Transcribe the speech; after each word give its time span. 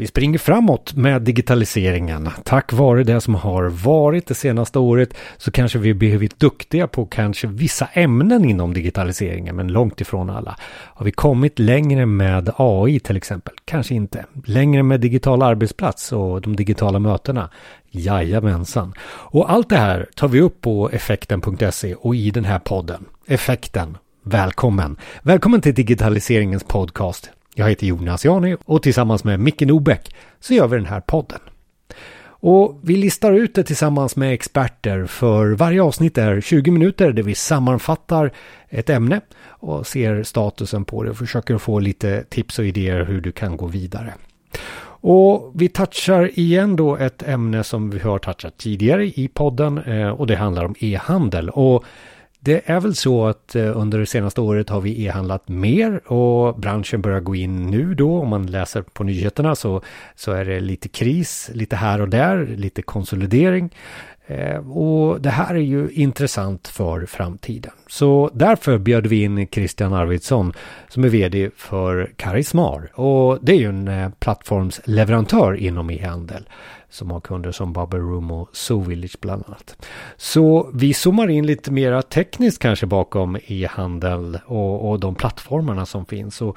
Vi 0.00 0.06
springer 0.06 0.38
framåt 0.38 0.94
med 0.94 1.22
digitaliseringen. 1.22 2.30
Tack 2.44 2.72
vare 2.72 3.04
det 3.04 3.20
som 3.20 3.34
har 3.34 3.64
varit 3.64 4.26
det 4.26 4.34
senaste 4.34 4.78
året 4.78 5.14
så 5.36 5.50
kanske 5.50 5.78
vi 5.78 5.94
blivit 5.94 6.40
duktiga 6.40 6.86
på 6.86 7.06
kanske 7.06 7.46
vissa 7.46 7.86
ämnen 7.92 8.44
inom 8.44 8.74
digitaliseringen, 8.74 9.56
men 9.56 9.68
långt 9.68 10.00
ifrån 10.00 10.30
alla. 10.30 10.56
Har 10.94 11.04
vi 11.04 11.12
kommit 11.12 11.58
längre 11.58 12.06
med 12.06 12.50
AI 12.56 13.00
till 13.00 13.16
exempel? 13.16 13.54
Kanske 13.64 13.94
inte. 13.94 14.24
Längre 14.44 14.82
med 14.82 15.00
digital 15.00 15.42
arbetsplats 15.42 16.12
och 16.12 16.40
de 16.40 16.56
digitala 16.56 16.98
mötena? 16.98 17.50
Jajamensan. 17.90 18.94
Och 19.08 19.50
allt 19.52 19.68
det 19.68 19.78
här 19.78 20.08
tar 20.14 20.28
vi 20.28 20.40
upp 20.40 20.60
på 20.60 20.90
effekten.se 20.90 21.94
och 21.94 22.16
i 22.16 22.30
den 22.30 22.44
här 22.44 22.58
podden. 22.58 23.04
Effekten. 23.26 23.96
Välkommen! 24.22 24.96
Välkommen 25.22 25.60
till 25.60 25.74
digitaliseringens 25.74 26.64
podcast. 26.64 27.30
Jag 27.54 27.68
heter 27.68 27.86
Jonas 27.86 28.24
Jani 28.24 28.56
och 28.64 28.82
tillsammans 28.82 29.24
med 29.24 29.40
Micke 29.40 29.60
Nobäck 29.60 30.14
så 30.40 30.54
gör 30.54 30.68
vi 30.68 30.76
den 30.76 30.86
här 30.86 31.00
podden. 31.00 31.40
Och 32.42 32.80
vi 32.82 32.96
listar 32.96 33.32
ut 33.32 33.54
det 33.54 33.64
tillsammans 33.64 34.16
med 34.16 34.34
experter 34.34 35.06
för 35.06 35.52
varje 35.52 35.82
avsnitt 35.82 36.18
är 36.18 36.40
20 36.40 36.70
minuter 36.70 37.12
där 37.12 37.22
vi 37.22 37.34
sammanfattar 37.34 38.32
ett 38.68 38.90
ämne 38.90 39.20
och 39.46 39.86
ser 39.86 40.22
statusen 40.22 40.84
på 40.84 41.02
det 41.02 41.10
och 41.10 41.16
försöker 41.16 41.58
få 41.58 41.78
lite 41.78 42.24
tips 42.24 42.58
och 42.58 42.64
idéer 42.64 43.04
hur 43.04 43.20
du 43.20 43.32
kan 43.32 43.56
gå 43.56 43.66
vidare. 43.66 44.14
Och 45.02 45.52
vi 45.54 45.68
touchar 45.68 46.38
igen 46.38 46.76
då 46.76 46.96
ett 46.96 47.22
ämne 47.22 47.64
som 47.64 47.90
vi 47.90 47.98
har 47.98 48.18
touchat 48.18 48.58
tidigare 48.58 49.06
i 49.06 49.30
podden 49.34 49.78
eh, 49.78 50.08
och 50.08 50.26
det 50.26 50.36
handlar 50.36 50.64
om 50.64 50.74
e-handel. 50.78 51.50
Och 51.50 51.84
det 52.42 52.70
är 52.70 52.80
väl 52.80 52.94
så 52.94 53.26
att 53.26 53.54
eh, 53.54 53.76
under 53.78 53.98
det 53.98 54.06
senaste 54.06 54.40
året 54.40 54.68
har 54.68 54.80
vi 54.80 55.04
e-handlat 55.04 55.48
mer 55.48 56.12
och 56.12 56.60
branschen 56.60 57.02
börjar 57.02 57.20
gå 57.20 57.34
in 57.34 57.66
nu 57.66 57.94
då. 57.94 58.18
Om 58.18 58.28
man 58.28 58.46
läser 58.46 58.82
på 58.82 59.04
nyheterna 59.04 59.54
så, 59.54 59.82
så 60.14 60.32
är 60.32 60.44
det 60.44 60.60
lite 60.60 60.88
kris, 60.88 61.50
lite 61.54 61.76
här 61.76 62.00
och 62.00 62.08
där, 62.08 62.46
lite 62.46 62.82
konsolidering. 62.82 63.70
Eh, 64.30 64.70
och 64.70 65.20
det 65.20 65.30
här 65.30 65.54
är 65.54 65.60
ju 65.60 65.90
intressant 65.90 66.68
för 66.68 67.06
framtiden. 67.06 67.72
Så 67.86 68.30
därför 68.34 68.78
bjöd 68.78 69.06
vi 69.06 69.22
in 69.22 69.46
Christian 69.46 69.92
Arvidsson 69.92 70.52
som 70.88 71.04
är 71.04 71.08
vd 71.08 71.50
för 71.56 72.12
Karismar. 72.16 73.00
Och 73.00 73.38
det 73.42 73.52
är 73.52 73.56
ju 73.56 73.68
en 73.68 73.88
eh, 73.88 74.10
plattformsleverantör 74.18 75.54
inom 75.54 75.90
e-handel 75.90 76.48
som 76.90 77.10
har 77.10 77.20
kunder 77.20 77.52
som 77.52 77.72
Bubble 77.72 77.98
Room 77.98 78.30
och 78.30 78.90
Village 78.90 79.16
bland 79.20 79.44
annat. 79.46 79.86
Så 80.16 80.70
vi 80.74 80.94
zoomar 80.94 81.28
in 81.28 81.46
lite 81.46 81.72
mera 81.72 82.02
tekniskt 82.02 82.58
kanske 82.58 82.86
bakom 82.86 83.38
e-handel 83.46 84.38
och, 84.46 84.90
och 84.90 85.00
de 85.00 85.14
plattformarna 85.14 85.86
som 85.86 86.06
finns. 86.06 86.42
Och, 86.42 86.56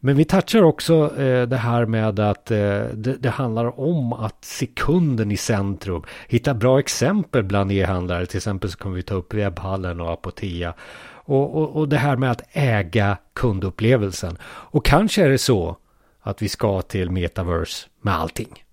men 0.00 0.16
vi 0.16 0.24
touchar 0.24 0.62
också 0.62 1.20
eh, 1.20 1.48
det 1.48 1.56
här 1.56 1.86
med 1.86 2.20
att 2.20 2.50
eh, 2.50 2.58
det, 2.94 3.16
det, 3.20 3.30
handlar 3.30 3.80
om 3.80 4.12
att 4.12 4.44
se 4.44 4.66
kunden 4.66 5.30
i 5.30 5.36
centrum. 5.36 6.02
Hitta 6.28 6.54
bra 6.54 6.78
exempel 6.78 7.42
bland 7.42 7.72
e-handlare. 7.72 8.26
Till 8.26 8.36
exempel 8.36 8.70
så 8.70 8.78
kommer 8.78 8.96
vi 8.96 9.02
ta 9.02 9.14
upp 9.14 9.34
webbhallen 9.34 10.00
och 10.00 10.12
Apotea. 10.12 10.74
Och, 11.12 11.56
och, 11.56 11.76
och 11.76 11.88
det 11.88 11.96
här 11.96 12.16
med 12.16 12.30
att 12.30 12.42
äga 12.52 13.16
kundupplevelsen. 13.34 14.38
Och 14.42 14.84
kanske 14.84 15.24
är 15.24 15.28
det 15.28 15.38
så 15.38 15.76
att 16.20 16.42
vi 16.42 16.48
ska 16.48 16.82
till 16.82 17.10
metaverse 17.10 17.88
med 18.02 18.14
allting. 18.14 18.64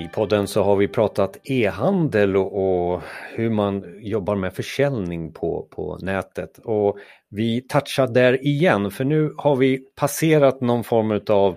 I 0.00 0.08
podden 0.08 0.46
så 0.46 0.62
har 0.62 0.76
vi 0.76 0.88
pratat 0.88 1.36
e-handel 1.44 2.36
och, 2.36 2.92
och, 2.92 3.02
hur 3.34 3.50
man 3.50 3.84
jobbar 4.00 4.36
med 4.36 4.54
försäljning 4.54 5.32
på, 5.32 5.68
på 5.70 5.98
nätet. 6.02 6.58
Och 6.58 6.98
vi 7.28 7.60
touchar 7.60 8.06
där 8.06 8.46
igen 8.46 8.90
för 8.90 9.04
nu 9.04 9.34
har 9.36 9.56
vi 9.56 9.78
passerat 9.94 10.60
någon 10.60 10.84
form 10.84 11.20
av 11.28 11.56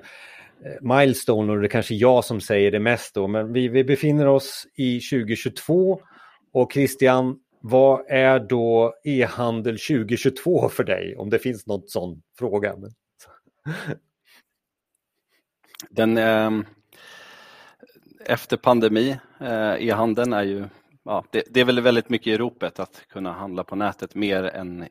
eh, 0.66 0.98
milestone 0.98 1.54
och 1.54 1.60
det 1.60 1.68
är 1.68 1.70
kanske 1.70 1.96
jag 1.96 2.26
som 2.26 2.42
säger 2.42 2.72
det 2.72 2.80
mest 2.80 3.16
då 3.16 3.28
men 3.28 3.54
vi, 3.54 3.68
vi 3.68 3.84
befinner 3.84 4.28
oss 4.28 4.68
i 4.76 5.00
2022 5.00 6.02
och 6.54 6.74
Christian, 6.74 7.40
vad 7.62 8.06
är 8.10 8.40
då 8.40 8.94
e-handel 9.04 9.78
2022 9.78 10.70
för 10.70 10.84
dig? 10.84 11.16
Om 11.18 11.30
det 11.30 11.40
finns 11.40 11.68
något 11.68 11.90
sån 11.90 12.22
fråga. 12.40 12.76
Den, 15.90 16.18
ehm, 16.18 16.66
efter 18.26 18.58
pandemi, 18.58 19.18
eh, 19.40 19.88
e-handeln 19.88 20.34
är 20.34 20.44
ju, 20.44 20.66
ja, 21.04 21.26
det, 21.32 21.44
det, 21.50 21.60
är 21.60 21.66
väl 21.66 21.82
väldigt 21.82 22.10
mycket 22.10 22.28
i 22.28 22.38
ropet 22.38 22.80
att 22.80 23.08
kunna 23.10 23.34
handla 23.34 23.64
på 23.64 23.76
nätet 23.76 24.16
mer 24.16 24.44
än 24.44 24.88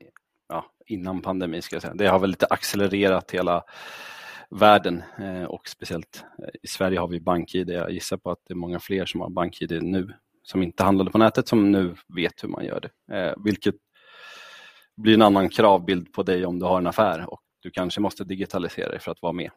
ja, 0.49 0.65
innan 0.87 1.21
pandemi. 1.21 1.63
Ska 1.63 1.77
jag 1.77 1.83
säga. 1.83 1.95
Det 1.95 2.07
har 2.07 2.19
väl 2.19 2.31
lite 2.31 2.47
accelererat 2.47 3.31
hela 3.31 3.65
världen 4.51 5.03
eh, 5.19 5.45
och 5.45 5.69
speciellt 5.69 6.25
eh, 6.39 6.55
i 6.63 6.67
Sverige 6.67 6.99
har 6.99 7.09
vi 7.09 7.21
BankID. 7.21 7.71
Jag 7.71 7.91
gissar 7.91 8.17
på 8.17 8.31
att 8.31 8.41
det 8.49 8.55
är 8.55 8.57
många 8.57 8.81
fler 8.81 9.07
som 9.07 9.21
har 9.21 9.31
BankID 9.31 9.83
nu 9.83 10.13
som 10.43 10.63
inte 10.63 10.85
handlade 10.85 11.11
på 11.11 11.19
nätet 11.19 11.49
som 11.49 11.73
nu 11.73 11.95
vet 12.17 12.45
hur 12.45 12.49
man 12.49 12.65
gör 12.65 12.81
det. 12.81 13.35
vilket 13.45 13.75
blir 14.97 15.15
en 15.15 15.23
annan 15.23 15.49
kravbild 15.49 16.13
på 16.13 16.23
dig 16.23 16.47
om 16.47 16.59
du 16.59 16.65
har 16.65 16.79
en 16.79 16.87
affär 16.87 17.31
och 17.31 17.41
du 17.63 17.71
kanske 17.71 18.01
måste 18.01 18.25
digitalisera 18.25 18.91
dig 18.91 19.01
för 19.01 19.13
att 19.13 19.23
vara 19.23 19.33
med 19.33 19.51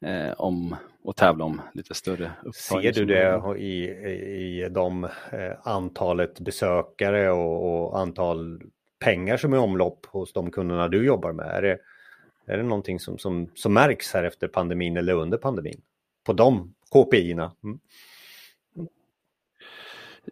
eh, 0.00 0.32
om 0.32 0.76
och 1.02 1.16
tävla 1.16 1.44
om 1.44 1.60
lite 1.74 1.94
större 1.94 2.32
upptag. 2.38 2.82
Ser 2.82 2.92
du 2.92 3.04
det 3.04 3.58
i, 3.58 3.84
i 4.64 4.68
de 4.70 5.04
eh, 5.04 5.10
antalet 5.62 6.40
besökare 6.40 7.30
och, 7.30 7.88
och, 7.90 7.98
antal 7.98 8.62
pengar 9.04 9.36
som 9.36 9.52
är 9.52 9.56
i 9.56 9.60
omlopp 9.60 10.06
hos 10.06 10.32
de 10.32 10.50
kunderna 10.50 10.88
du 10.88 11.06
jobbar 11.06 11.32
med? 11.32 11.46
Är 11.46 11.62
det, 11.62 11.78
är 12.46 12.56
det 12.56 12.62
någonting 12.62 13.00
som, 13.00 13.18
som, 13.18 13.50
som 13.54 13.72
märks 13.72 14.12
här 14.14 14.24
efter 14.24 14.48
pandemin 14.48 14.96
eller 14.96 15.14
under 15.14 15.38
pandemin? 15.38 15.80
På 16.26 16.32
de 16.32 16.74
KPI-erna? 16.90 17.52
Mm. 17.64 17.78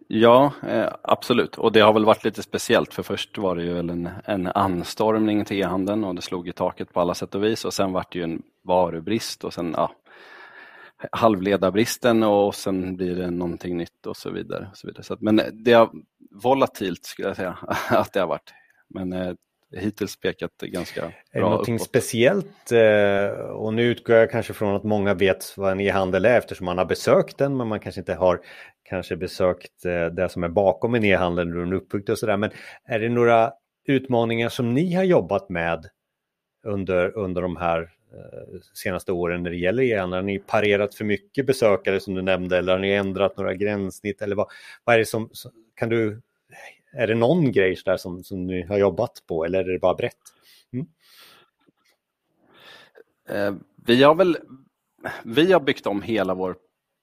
Ja, 0.07 0.53
eh, 0.67 0.89
absolut. 1.01 1.57
Och 1.57 1.71
det 1.71 1.79
har 1.79 1.93
väl 1.93 2.05
varit 2.05 2.23
lite 2.23 2.43
speciellt 2.43 2.93
för 2.93 3.03
först 3.03 3.37
var 3.37 3.55
det 3.55 3.63
ju 3.63 3.79
en, 3.79 4.09
en 4.25 4.47
anstormning 4.47 5.45
till 5.45 5.59
e-handeln 5.59 6.03
och 6.03 6.15
det 6.15 6.21
slog 6.21 6.47
i 6.47 6.51
taket 6.51 6.93
på 6.93 6.99
alla 6.99 7.13
sätt 7.13 7.35
och 7.35 7.43
vis 7.43 7.65
och 7.65 7.73
sen 7.73 7.91
var 7.91 8.05
det 8.11 8.19
ju 8.19 8.23
en 8.23 8.41
varubrist 8.63 9.43
och 9.43 9.53
sen 9.53 9.73
ja, 9.77 9.91
halvledarbristen 11.11 12.23
och 12.23 12.55
sen 12.55 12.95
blir 12.95 13.15
det 13.15 13.31
någonting 13.31 13.77
nytt 13.77 14.05
och 14.05 14.17
så 14.17 14.29
vidare. 14.29 14.67
Och 14.71 14.77
så 14.77 14.87
vidare. 14.87 15.03
Så 15.03 15.13
att, 15.13 15.21
men 15.21 15.41
det 15.53 15.71
är 15.71 15.89
volatilt 16.43 17.05
skulle 17.05 17.27
jag 17.27 17.35
säga 17.35 17.57
att 17.89 18.13
det 18.13 18.19
har 18.19 18.27
varit. 18.27 18.53
Men 18.89 19.13
eh, 19.13 19.33
hittills 19.75 20.19
pekat 20.19 20.51
ganska 20.61 21.01
bra 21.01 21.11
Är 21.31 21.39
det 21.39 21.49
någonting 21.49 21.75
uppåt. 21.75 21.87
speciellt? 21.87 22.71
Eh, 22.71 23.39
och 23.39 23.73
nu 23.73 23.83
utgår 23.83 24.15
jag 24.15 24.31
kanske 24.31 24.53
från 24.53 24.75
att 24.75 24.83
många 24.83 25.13
vet 25.13 25.53
vad 25.57 25.71
en 25.71 25.79
e-handel 25.79 26.25
är 26.25 26.37
eftersom 26.37 26.65
man 26.65 26.77
har 26.77 26.85
besökt 26.85 27.37
den 27.37 27.57
men 27.57 27.67
man 27.67 27.79
kanske 27.79 28.01
inte 28.01 28.13
har 28.13 28.41
kanske 28.89 29.15
besökt 29.15 29.85
eh, 29.85 30.05
det 30.05 30.29
som 30.29 30.43
är 30.43 30.49
bakom 30.49 30.95
en 30.95 31.03
e-handel, 31.03 31.47
hur 31.47 31.59
den 31.59 31.71
är 31.71 31.75
uppbyggd 31.75 32.09
och 32.09 32.19
sådär. 32.19 32.37
Men 32.37 32.51
är 32.85 32.99
det 32.99 33.09
några 33.09 33.53
utmaningar 33.85 34.49
som 34.49 34.73
ni 34.73 34.93
har 34.93 35.03
jobbat 35.03 35.49
med 35.49 35.85
under, 36.63 37.17
under 37.17 37.41
de 37.41 37.57
här 37.57 37.81
eh, 37.81 38.59
senaste 38.73 39.11
åren 39.11 39.43
när 39.43 39.49
det 39.49 39.57
gäller 39.57 39.83
e-handel? 39.83 40.17
Har 40.17 40.23
ni 40.23 40.39
parerat 40.39 40.95
för 40.95 41.05
mycket 41.05 41.45
besökare 41.45 41.99
som 41.99 42.13
du 42.13 42.21
nämnde 42.21 42.57
eller 42.57 42.71
har 42.71 42.79
ni 42.79 42.91
ändrat 42.91 43.37
några 43.37 43.53
gränssnitt? 43.53 44.21
Eller 44.21 44.35
vad, 44.35 44.47
vad 44.83 44.95
är 44.95 44.99
det 44.99 45.05
som, 45.05 45.29
kan 45.75 45.89
du, 45.89 46.21
är 46.93 47.07
det 47.07 47.15
någon 47.15 47.51
grej 47.51 47.77
där 47.85 47.97
som, 47.97 48.23
som 48.23 48.47
ni 48.47 48.63
har 48.63 48.77
jobbat 48.77 49.23
på 49.27 49.45
eller 49.45 49.59
är 49.59 49.73
det 49.73 49.79
bara 49.79 49.95
brett? 49.95 50.13
Mm. 50.73 50.87
Eh, 53.29 53.61
vi 53.85 54.03
har 54.03 54.15
väl 54.15 54.37
vi 55.23 55.51
har 55.51 55.59
byggt 55.59 55.87
om 55.87 56.01
hela 56.01 56.33
vår 56.33 56.55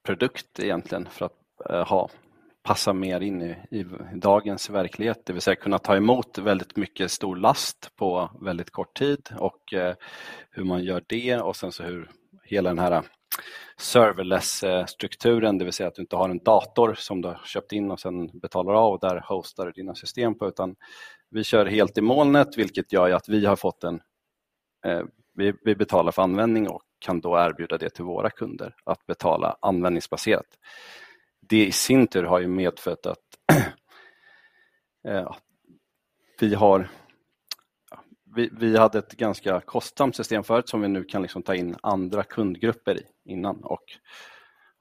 produkt 0.06 0.60
egentligen 0.60 1.08
för 1.10 1.26
att 1.26 1.45
Eh, 1.70 1.88
ha, 1.88 2.08
passa 2.62 2.92
mer 2.92 3.20
in 3.20 3.42
i, 3.42 3.56
i, 3.70 3.84
dagens 4.14 4.70
verklighet, 4.70 5.26
det 5.26 5.32
vill 5.32 5.42
säga 5.42 5.56
kunna 5.56 5.78
ta 5.78 5.96
emot 5.96 6.38
väldigt 6.38 6.76
mycket 6.76 7.10
stor 7.10 7.36
last 7.36 7.96
på 7.96 8.30
väldigt 8.40 8.70
kort 8.70 8.98
tid 8.98 9.28
och 9.38 9.72
eh, 9.72 9.94
hur 10.50 10.64
man 10.64 10.84
gör 10.84 11.04
det 11.06 11.40
och 11.40 11.56
sen 11.56 11.72
så 11.72 11.82
hur 11.82 12.10
hela 12.44 12.68
den 12.68 12.78
här 12.78 13.02
serverless-strukturen, 13.76 15.58
det 15.58 15.64
vill 15.64 15.72
säga 15.72 15.88
att 15.88 15.94
du 15.94 16.02
inte 16.02 16.16
har 16.16 16.28
en 16.28 16.44
dator 16.44 16.94
som 16.94 17.22
du 17.22 17.28
har 17.28 17.40
köpt 17.44 17.72
in 17.72 17.90
och 17.90 18.00
sen 18.00 18.38
betalar 18.38 18.72
av 18.74 18.92
och 18.92 19.00
där 19.00 19.24
hostar 19.28 19.66
du 19.66 19.72
dina 19.72 19.94
system 19.94 20.38
på, 20.38 20.48
utan 20.48 20.76
vi 21.30 21.44
kör 21.44 21.66
helt 21.66 21.98
i 21.98 22.00
molnet, 22.00 22.58
vilket 22.58 22.92
gör 22.92 23.10
att 23.10 23.28
vi 23.28 23.46
har 23.46 23.56
fått 23.56 23.84
en 23.84 24.00
eh, 24.86 25.02
vi, 25.34 25.52
vi 25.64 25.76
betalar 25.76 26.12
för 26.12 26.22
användning 26.22 26.68
och 26.68 26.82
kan 26.98 27.20
då 27.20 27.38
erbjuda 27.38 27.78
det 27.78 27.90
till 27.90 28.04
våra 28.04 28.30
kunder 28.30 28.74
att 28.84 29.06
betala 29.06 29.56
användningsbaserat 29.60 30.46
det 31.48 31.66
i 31.66 31.72
sin 31.72 32.06
tur 32.06 32.24
har 32.24 32.40
ju 32.40 32.48
medfört 32.48 33.06
att 33.06 33.18
eh, 35.08 35.36
vi 36.40 36.54
har 36.54 36.88
vi, 38.36 38.50
vi, 38.52 38.76
hade 38.76 38.98
ett 38.98 39.12
ganska 39.12 39.60
kostsamt 39.60 40.16
system 40.16 40.44
förut 40.44 40.68
som 40.68 40.80
vi 40.80 40.88
nu 40.88 41.04
kan 41.04 41.22
liksom 41.22 41.42
ta 41.42 41.54
in 41.54 41.76
andra 41.82 42.22
kundgrupper 42.22 42.96
i 42.96 43.02
innan 43.24 43.64
och, 43.64 43.84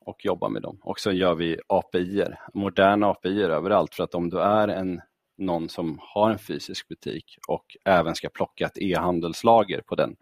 och 0.06 0.25
jobba 0.25 0.50
med 0.50 0.62
dem. 0.62 0.79
Och 0.81 1.00
så 1.00 1.12
gör 1.12 1.35
vi 1.35 1.59
API, 1.67 2.23
moderna 2.53 3.07
API 3.07 3.44
överallt 3.44 3.95
för 3.95 4.03
att 4.03 4.15
om 4.15 4.29
du 4.29 4.39
är 4.39 4.67
en 4.67 5.01
någon 5.38 5.69
som 5.69 6.00
har 6.01 6.31
en 6.31 6.39
fysisk 6.39 6.88
butik 6.88 7.38
och 7.47 7.65
även 7.85 8.15
ska 8.15 8.29
plocka 8.29 8.65
ett 8.65 8.77
e-handelslager 8.77 9.81
på 9.81 9.95
den. 9.95 10.15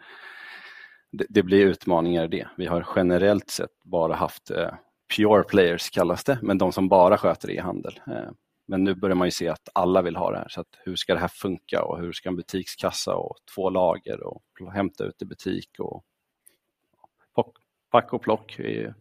Det, 1.12 1.26
det 1.30 1.44
blir 1.44 1.66
utmaningar 1.66 2.24
i 2.24 2.28
det. 2.28 2.48
Vi 2.58 2.66
har 2.66 2.88
generellt 2.96 3.50
sett 3.50 3.84
bara 3.84 4.16
haft 4.16 4.52
eh, 4.52 4.74
pure 5.16 5.44
players 5.44 5.90
kallas 5.90 6.24
det, 6.24 6.40
men 6.42 6.58
de 6.58 6.72
som 6.72 6.90
bara 6.90 7.18
sköter 7.18 7.52
e-handel. 7.52 8.00
Eh, 8.08 8.32
men 8.68 8.84
nu 8.84 8.96
börjar 8.96 9.16
man 9.16 9.28
ju 9.28 9.32
se 9.32 9.48
att 9.48 9.70
alla 9.74 10.02
vill 10.02 10.16
ha 10.16 10.32
det 10.32 10.38
här. 10.38 10.50
Så 10.50 10.62
att 10.62 10.68
hur 10.86 10.96
ska 10.96 11.14
det 11.14 11.20
här 11.20 11.28
funka 11.28 11.84
och 11.84 12.00
hur 12.00 12.12
ska 12.12 12.30
en 12.30 12.36
butikskassa 12.36 13.16
och 13.16 13.38
två 13.56 13.70
lager 13.70 14.24
och 14.24 14.44
hämta 14.74 15.04
ut 15.04 15.22
i 15.22 15.26
butik 15.26 15.70
och 15.80 16.04
pack 17.94 18.14
och 18.14 18.22
plock 18.22 18.60
är 18.60 18.94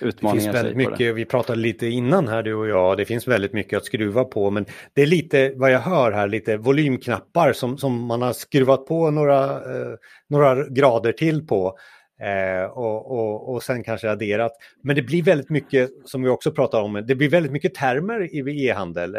utmaningar. 0.00 0.34
Det 0.34 0.40
finns 0.42 0.54
väldigt 0.54 0.76
mycket, 0.76 1.14
vi 1.14 1.24
pratade 1.24 1.58
lite 1.58 1.86
innan 1.86 2.28
här 2.28 2.42
du 2.42 2.54
och 2.54 2.68
jag, 2.68 2.96
det 2.96 3.04
finns 3.04 3.28
väldigt 3.28 3.52
mycket 3.52 3.76
att 3.76 3.84
skruva 3.84 4.24
på 4.24 4.50
men 4.50 4.66
det 4.92 5.02
är 5.02 5.06
lite 5.06 5.52
vad 5.56 5.70
jag 5.70 5.80
hör 5.80 6.12
här, 6.12 6.28
lite 6.28 6.56
volymknappar 6.56 7.52
som, 7.52 7.78
som 7.78 8.06
man 8.06 8.22
har 8.22 8.32
skruvat 8.32 8.86
på 8.86 9.10
några, 9.10 9.44
eh, 9.44 9.94
några 10.28 10.68
grader 10.68 11.12
till 11.12 11.46
på. 11.46 11.78
Eh, 12.20 12.64
och, 12.64 13.10
och, 13.10 13.54
och 13.54 13.62
sen 13.62 13.84
kanske 13.84 14.10
adderat. 14.10 14.52
Men 14.82 14.96
det 14.96 15.02
blir 15.02 15.22
väldigt 15.22 15.50
mycket, 15.50 15.90
som 16.04 16.22
vi 16.22 16.28
också 16.28 16.52
pratar 16.52 16.82
om, 16.82 17.04
det 17.06 17.14
blir 17.14 17.30
väldigt 17.30 17.52
mycket 17.52 17.74
termer 17.74 18.34
i 18.34 18.66
e-handel. 18.66 19.16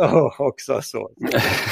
Oh, 0.00 0.34
också 0.40 0.80
så. 0.82 1.10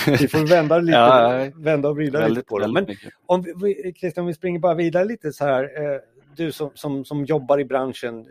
Vi 0.06 0.29
får 0.29 0.49
vända, 0.49 0.79
lite, 0.79 0.99
ja, 0.99 1.50
vända 1.56 1.88
och 1.88 1.97
vrida 1.97 2.29
lite 2.29 2.43
på 2.43 2.58
det. 2.58 2.69
Men 2.69 2.87
om 3.26 3.44
vi, 3.62 3.94
Christian, 3.97 4.26
vi 4.26 4.35
springer 4.35 4.58
bara 4.58 4.75
vidare 4.75 5.05
lite 5.05 5.32
så 5.32 5.44
här. 5.44 5.62
Eh, 5.64 6.00
du 6.37 6.52
som, 6.52 6.70
som, 6.75 7.05
som 7.05 7.25
jobbar 7.25 7.61
i 7.61 7.64
branschen, 7.64 8.26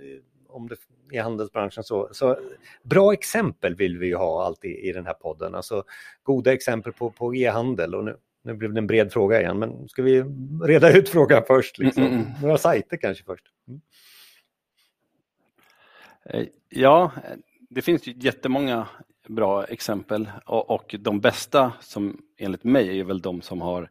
om 0.50 0.68
det 0.68 0.76
i 1.12 1.18
handelsbranschen 1.18 1.84
så, 1.84 2.10
så 2.12 2.38
bra 2.84 3.14
exempel 3.14 3.76
vill 3.76 3.98
vi 3.98 4.08
ju 4.08 4.16
ha 4.16 4.46
alltid 4.46 4.72
i 4.72 4.92
den 4.92 5.06
här 5.06 5.14
podden. 5.14 5.56
Alltså 5.56 5.84
goda 6.24 6.54
exempel 6.54 6.94
på, 6.94 7.10
på 7.10 7.36
e-handel 7.36 7.96
och 7.96 8.06
nu, 8.06 8.16
nu 8.50 8.56
blev 8.58 8.74
det 8.74 8.80
en 8.80 8.88
bred 8.88 9.12
fråga 9.12 9.42
igen, 9.42 9.60
men 9.60 9.88
ska 9.88 10.02
vi 10.02 10.24
reda 10.64 10.98
ut 10.98 11.10
frågan 11.10 11.44
först? 11.48 11.78
Liksom? 11.78 12.04
Mm, 12.04 12.16
mm, 12.16 12.28
mm. 12.28 12.42
Några 12.42 12.58
sajter 12.58 12.98
kanske 12.98 13.24
först. 13.24 13.46
Mm. 13.68 13.82
Eh, 16.26 16.48
ja, 16.70 17.12
det 17.70 17.82
finns 17.82 18.08
ju 18.08 18.14
jättemånga 18.16 18.88
bra 19.28 19.66
exempel 19.66 20.32
och, 20.46 20.70
och 20.70 20.96
de 21.00 21.20
bästa 21.20 21.74
som 21.80 22.22
enligt 22.38 22.64
mig 22.64 23.00
är 23.00 23.04
väl 23.04 23.22
de 23.22 23.42
som 23.42 23.62
har 23.62 23.90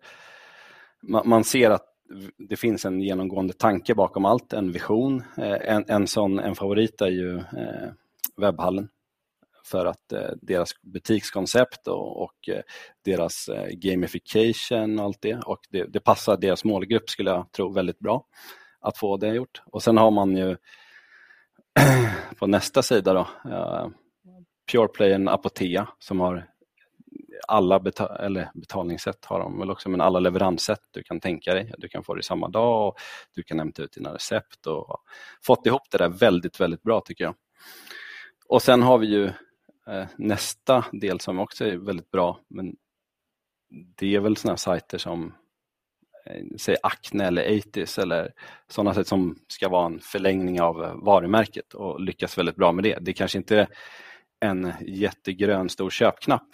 man, 1.01 1.29
man 1.29 1.45
ser 1.45 1.71
att 1.71 1.85
det 2.37 2.57
finns 2.57 2.85
en 2.85 3.01
genomgående 3.01 3.53
tanke 3.53 3.95
bakom 3.95 4.25
allt, 4.25 4.53
en 4.53 4.73
vision. 4.73 5.23
Eh, 5.37 5.75
en, 5.75 5.85
en 5.89 6.07
sån, 6.07 6.39
en 6.39 6.55
favorit 6.55 7.01
är 7.01 7.11
ju 7.11 7.37
eh, 7.37 7.91
webbhallen 8.37 8.89
för 9.69 9.87
att 9.87 10.13
eh, 10.13 10.31
deras 10.43 10.83
butikskoncept 10.83 11.89
och, 11.89 12.23
och 12.23 12.49
eh, 12.49 12.63
deras 13.05 13.49
eh, 13.49 13.69
gamification 13.69 14.99
och 14.99 15.05
allt 15.05 15.23
det 15.23 15.35
och 15.35 15.61
det, 15.71 15.85
det, 15.85 16.01
passar 16.01 16.37
deras 16.37 16.65
målgrupp 16.65 17.11
skulle 17.11 17.31
jag 17.31 17.53
tro 17.53 17.73
väldigt 17.73 17.99
bra 17.99 18.27
att 18.81 18.99
få 18.99 19.17
det 19.17 19.35
gjort. 19.35 19.63
Och 19.67 19.83
sen 19.83 19.97
har 19.97 20.11
man 20.11 20.37
ju 20.37 20.57
på 22.39 22.47
nästa 22.47 22.83
sida 22.83 23.13
då 23.13 23.29
Pureplayen 24.73 25.29
Apotea 25.29 25.89
som 25.99 26.21
har 26.21 26.49
alla 27.49 27.81
beta 27.81 28.25
eller 28.25 28.51
betalningssätt 28.55 29.25
har 29.25 29.41
de 29.41 29.59
väl 29.59 29.71
också, 29.71 29.89
men 29.89 30.01
alla 30.01 30.19
leveranssätt 30.19 30.81
du 30.91 31.03
kan 31.03 31.21
tänka 31.21 31.55
dig. 31.55 31.73
Du 31.79 31.89
kan 31.89 32.05
få 32.05 32.15
det 32.15 32.23
samma 32.23 32.49
dag 32.49 32.89
och 32.89 32.99
du 33.35 33.43
kan 33.43 33.59
hämta 33.59 33.83
ut 33.83 33.93
dina 33.93 34.15
recept 34.15 34.67
och 34.67 35.03
fått 35.47 35.67
ihop 35.67 35.83
det 35.91 35.99
där 35.99 36.09
väldigt, 36.09 36.61
väldigt 36.61 36.83
bra 36.83 37.01
tycker 37.01 37.25
jag. 37.25 37.35
Och 38.49 38.63
sen 38.63 38.83
har 38.83 38.99
vi 38.99 39.07
ju 39.07 39.31
Eh, 39.89 40.07
nästa 40.17 40.85
del 40.93 41.21
som 41.21 41.39
också 41.39 41.65
är 41.65 41.77
väldigt 41.77 42.11
bra, 42.11 42.41
men 42.49 42.77
det 43.71 44.15
är 44.15 44.21
väl 44.21 44.37
sådana 44.37 44.57
sajter 44.57 44.99
som 44.99 45.35
eh, 46.27 46.45
säg 46.57 46.77
Acne 46.83 47.25
eller 47.25 47.59
Atis 47.59 47.99
eller 47.99 48.33
sådana 48.69 48.95
sätt 48.95 49.07
som 49.07 49.39
ska 49.49 49.69
vara 49.69 49.87
en 49.87 50.01
förlängning 50.01 50.61
av 50.61 50.77
varumärket 51.05 51.75
och 51.75 52.01
lyckas 52.01 52.39
väldigt 52.39 52.57
bra 52.57 52.73
med 52.73 52.85
det. 52.85 52.99
Det 53.01 53.13
kanske 53.13 53.39
inte 53.39 53.57
är 53.57 53.69
en 54.41 54.73
jättegrön 54.81 55.69
stor 55.69 55.91
köpknapp 55.91 56.49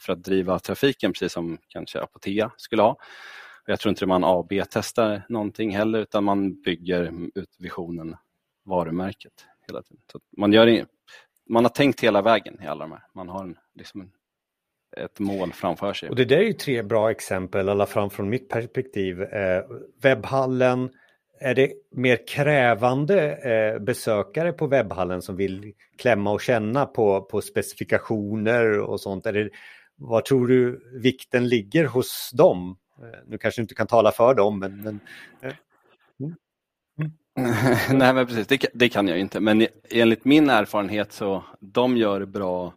för 0.00 0.12
att 0.12 0.24
driva 0.24 0.58
trafiken 0.58 1.12
precis 1.12 1.32
som 1.32 1.58
kanske 1.68 2.00
Apotea 2.00 2.50
skulle 2.56 2.82
ha. 2.82 2.96
Jag 3.66 3.80
tror 3.80 3.90
inte 3.90 4.06
man 4.06 4.24
A 4.24 4.46
B-testar 4.48 5.22
någonting 5.28 5.76
heller 5.76 5.98
utan 5.98 6.24
man 6.24 6.62
bygger 6.62 7.12
ut 7.34 7.56
visionen 7.58 8.16
varumärket 8.64 9.46
hela 9.66 9.82
tiden. 9.82 10.02
Så 10.12 10.20
man, 10.36 10.52
gör, 10.52 10.86
man 11.50 11.64
har 11.64 11.70
tänkt 11.70 12.00
hela 12.00 12.22
vägen 12.22 12.62
i 12.62 12.66
alla 12.66 12.84
de 12.84 12.92
här. 12.92 13.02
Man 13.14 13.28
har 13.28 13.42
en, 13.42 13.56
liksom 13.74 14.10
ett 14.96 15.18
mål 15.18 15.52
framför 15.52 15.92
sig. 15.92 16.08
Och 16.08 16.16
det 16.16 16.24
där 16.24 16.36
är 16.36 16.42
ju 16.42 16.52
tre 16.52 16.82
bra 16.82 17.10
exempel, 17.10 17.68
alla 17.68 17.86
fram 17.86 18.10
från 18.10 18.28
mitt 18.28 18.48
perspektiv. 18.48 19.22
Eh, 19.22 19.64
webbhallen, 20.02 20.90
är 21.40 21.54
det 21.54 21.72
mer 21.90 22.26
krävande 22.28 23.32
eh, 23.32 23.78
besökare 23.78 24.52
på 24.52 24.66
webbhallen 24.66 25.22
som 25.22 25.36
vill 25.36 25.72
klämma 25.98 26.32
och 26.32 26.40
känna 26.40 26.86
på, 26.86 27.22
på 27.22 27.40
specifikationer 27.40 28.78
och 28.78 29.00
sånt? 29.00 29.26
Är 29.26 29.32
det 29.32 29.50
vad 29.96 30.24
tror 30.24 30.46
du 30.46 30.90
vikten 31.02 31.48
ligger 31.48 31.84
hos 31.84 32.30
dem? 32.32 32.76
Eh, 33.02 33.18
nu 33.26 33.38
kanske 33.38 33.60
du 33.60 33.62
inte 33.62 33.74
kan 33.74 33.86
tala 33.86 34.12
för 34.12 34.34
dem, 34.34 34.58
men... 34.58 34.82
men 34.82 35.00
eh, 35.42 35.54
Mm. 37.00 37.12
Nej, 37.98 38.14
men 38.14 38.26
precis, 38.26 38.46
det, 38.46 38.66
det, 38.74 38.88
kan 38.88 39.08
jag 39.08 39.18
inte. 39.18 39.40
Men 39.40 39.66
enligt 39.90 40.24
min 40.24 40.50
erfarenhet 40.50 41.12
så 41.12 41.44
de 41.60 41.96
gör 41.96 42.20
det 42.20 42.26
bra 42.26 42.74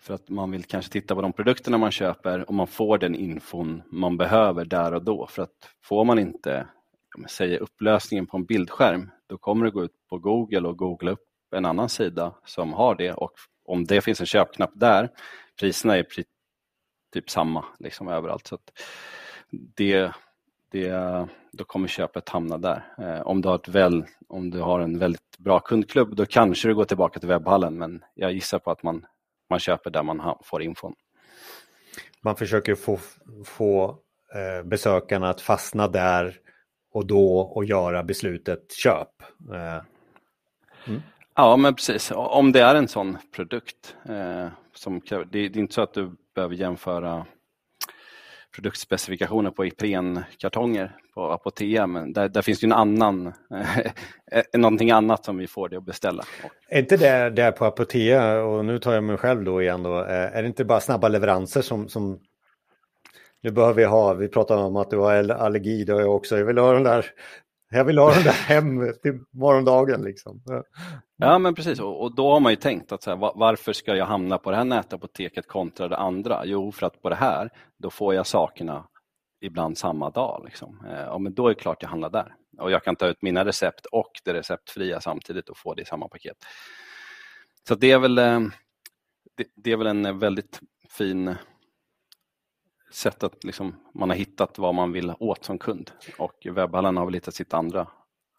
för 0.00 0.14
att 0.14 0.28
man 0.28 0.50
vill 0.50 0.64
kanske 0.64 0.92
titta 0.92 1.14
på 1.14 1.22
de 1.22 1.32
produkterna 1.32 1.78
man 1.78 1.90
köper 1.90 2.48
och 2.48 2.54
man 2.54 2.66
får 2.66 2.98
den 2.98 3.14
infon 3.14 3.82
man 3.90 4.16
behöver 4.16 4.64
där 4.64 4.94
och 4.94 5.02
då. 5.02 5.26
För 5.26 5.42
att 5.42 5.70
får 5.84 6.04
man 6.04 6.18
inte 6.18 6.66
säga 7.28 7.58
upplösningen 7.58 8.26
på 8.26 8.36
en 8.36 8.44
bildskärm, 8.44 9.10
då 9.26 9.38
kommer 9.38 9.64
det 9.64 9.70
gå 9.70 9.84
ut 9.84 10.08
på 10.10 10.18
Google 10.18 10.68
och 10.68 10.78
googla 10.78 11.10
upp 11.10 11.28
en 11.56 11.64
annan 11.64 11.88
sida 11.88 12.34
som 12.44 12.72
har 12.72 12.94
det 12.94 13.12
och 13.12 13.32
om 13.64 13.84
det 13.84 14.00
finns 14.00 14.20
en 14.20 14.26
köpknapp 14.26 14.72
där, 14.74 15.10
priserna 15.60 15.96
är 15.96 16.06
typ 17.12 17.30
samma 17.30 17.64
liksom 17.78 18.08
överallt. 18.08 18.46
Så 18.46 18.58
det, 19.50 20.12
det, 20.72 21.26
då 21.52 21.64
kommer 21.64 21.88
köpet 21.88 22.28
hamna 22.28 22.58
där. 22.58 22.84
Eh, 22.98 23.20
om, 23.20 23.40
du 23.40 23.48
har 23.48 23.54
ett 23.54 23.68
väl, 23.68 24.04
om 24.28 24.50
du 24.50 24.60
har 24.60 24.80
en 24.80 24.98
väldigt 24.98 25.38
bra 25.38 25.60
kundklubb 25.60 26.16
då 26.16 26.26
kanske 26.26 26.68
du 26.68 26.74
går 26.74 26.84
tillbaka 26.84 27.20
till 27.20 27.28
webbhallen 27.28 27.78
men 27.78 28.04
jag 28.14 28.32
gissar 28.32 28.58
på 28.58 28.70
att 28.70 28.82
man, 28.82 29.06
man 29.50 29.58
köper 29.58 29.90
där 29.90 30.02
man 30.02 30.36
får 30.44 30.62
infon. 30.62 30.94
Man 32.20 32.36
försöker 32.36 32.74
få, 32.74 32.98
få 33.44 33.98
eh, 34.34 34.66
besökarna 34.66 35.30
att 35.30 35.40
fastna 35.40 35.88
där 35.88 36.36
och 36.92 37.06
då 37.06 37.38
och 37.38 37.64
göra 37.64 38.02
beslutet 38.02 38.72
köp. 38.72 39.08
Eh. 39.54 39.82
Mm. 40.88 41.02
Ja 41.34 41.56
men 41.56 41.74
precis, 41.74 42.12
om 42.14 42.52
det 42.52 42.60
är 42.60 42.74
en 42.74 42.88
sån 42.88 43.18
produkt. 43.36 43.96
Eh, 44.08 44.48
som 44.74 45.00
det, 45.08 45.24
det 45.24 45.38
är 45.38 45.56
inte 45.56 45.74
så 45.74 45.82
att 45.82 45.94
du 45.94 46.10
behöver 46.34 46.54
jämföra 46.54 47.26
produktspecifikationer 48.54 49.50
på 49.50 49.66
Ipren-kartonger 49.66 50.96
på 51.14 51.30
Apotea, 51.30 51.86
men 51.86 52.12
där, 52.12 52.28
där 52.28 52.42
finns 52.42 52.60
det 52.60 52.66
en 52.66 52.72
annan, 52.72 53.26
eh, 54.32 54.42
någonting 54.60 54.90
annat 54.90 55.24
som 55.24 55.36
vi 55.36 55.46
får 55.46 55.68
det 55.68 55.76
att 55.76 55.84
beställa. 55.84 56.24
Är 56.68 56.78
inte 56.78 56.96
det 56.96 57.30
där 57.30 57.52
på 57.52 57.64
Apotea, 57.64 58.42
och 58.42 58.64
nu 58.64 58.78
tar 58.78 58.94
jag 58.94 59.04
mig 59.04 59.16
själv 59.16 59.44
då 59.44 59.62
igen 59.62 59.82
då, 59.82 60.00
eh, 60.00 60.36
är 60.36 60.42
det 60.42 60.48
inte 60.48 60.64
bara 60.64 60.80
snabba 60.80 61.08
leveranser 61.08 61.62
som, 61.62 61.88
som 61.88 62.18
nu 63.42 63.50
behöver 63.50 63.74
vi 63.74 63.84
ha, 63.84 64.14
vi 64.14 64.28
pratar 64.28 64.56
om 64.56 64.76
att 64.76 64.90
du 64.90 64.98
har 64.98 65.30
allergi, 65.30 65.84
det 65.84 65.92
har 65.92 66.00
jag 66.00 66.14
också, 66.16 66.38
jag 66.38 66.44
vill 66.44 66.58
ha 66.58 66.72
den 66.72 66.82
där 66.82 67.06
jag 67.72 67.84
vill 67.84 67.98
ha 67.98 68.14
den 68.14 68.24
där 68.24 68.32
hem 68.32 68.92
till 69.02 69.20
morgondagen. 69.30 70.02
Liksom. 70.02 70.42
Ja 71.16 71.38
men 71.38 71.54
precis 71.54 71.80
och, 71.80 72.02
och 72.02 72.14
då 72.14 72.32
har 72.32 72.40
man 72.40 72.52
ju 72.52 72.56
tänkt 72.56 72.92
att 72.92 73.02
så 73.02 73.10
här, 73.10 73.32
varför 73.34 73.72
ska 73.72 73.96
jag 73.96 74.06
hamna 74.06 74.38
på 74.38 74.50
det 74.50 74.56
här 74.56 74.64
nätapoteket 74.64 75.48
kontra 75.48 75.88
det 75.88 75.96
andra? 75.96 76.42
Jo 76.44 76.72
för 76.72 76.86
att 76.86 77.02
på 77.02 77.08
det 77.08 77.14
här 77.14 77.50
då 77.78 77.90
får 77.90 78.14
jag 78.14 78.26
sakerna 78.26 78.88
ibland 79.40 79.78
samma 79.78 80.10
dag. 80.10 80.42
Liksom. 80.44 80.86
Eh, 80.88 81.00
ja, 81.00 81.18
men 81.18 81.34
då 81.34 81.46
är 81.46 81.54
det 81.54 81.60
klart 81.60 81.82
jag 81.82 81.88
handlar 81.88 82.10
där. 82.10 82.34
Och 82.58 82.70
jag 82.70 82.84
kan 82.84 82.96
ta 82.96 83.06
ut 83.06 83.22
mina 83.22 83.44
recept 83.44 83.86
och 83.86 84.10
det 84.24 84.34
receptfria 84.34 85.00
samtidigt 85.00 85.48
och 85.48 85.58
få 85.58 85.74
det 85.74 85.82
i 85.82 85.84
samma 85.84 86.08
paket. 86.08 86.36
Så 87.68 87.74
det 87.74 87.90
är 87.90 87.98
väl, 87.98 88.18
eh, 88.18 88.40
det, 89.36 89.46
det 89.54 89.72
är 89.72 89.76
väl 89.76 89.86
en 89.86 90.18
väldigt 90.18 90.60
fin 90.90 91.34
sätt 92.94 93.22
att 93.22 93.44
liksom, 93.44 93.76
man 93.94 94.10
har 94.10 94.16
hittat 94.16 94.58
vad 94.58 94.74
man 94.74 94.92
vill 94.92 95.12
åt 95.18 95.44
som 95.44 95.58
kund 95.58 95.90
och 96.18 96.46
webbhallen 96.54 96.96
har 96.96 97.04
väl 97.04 97.14
hittat 97.14 97.34
sitt 97.34 97.54
andra 97.54 97.88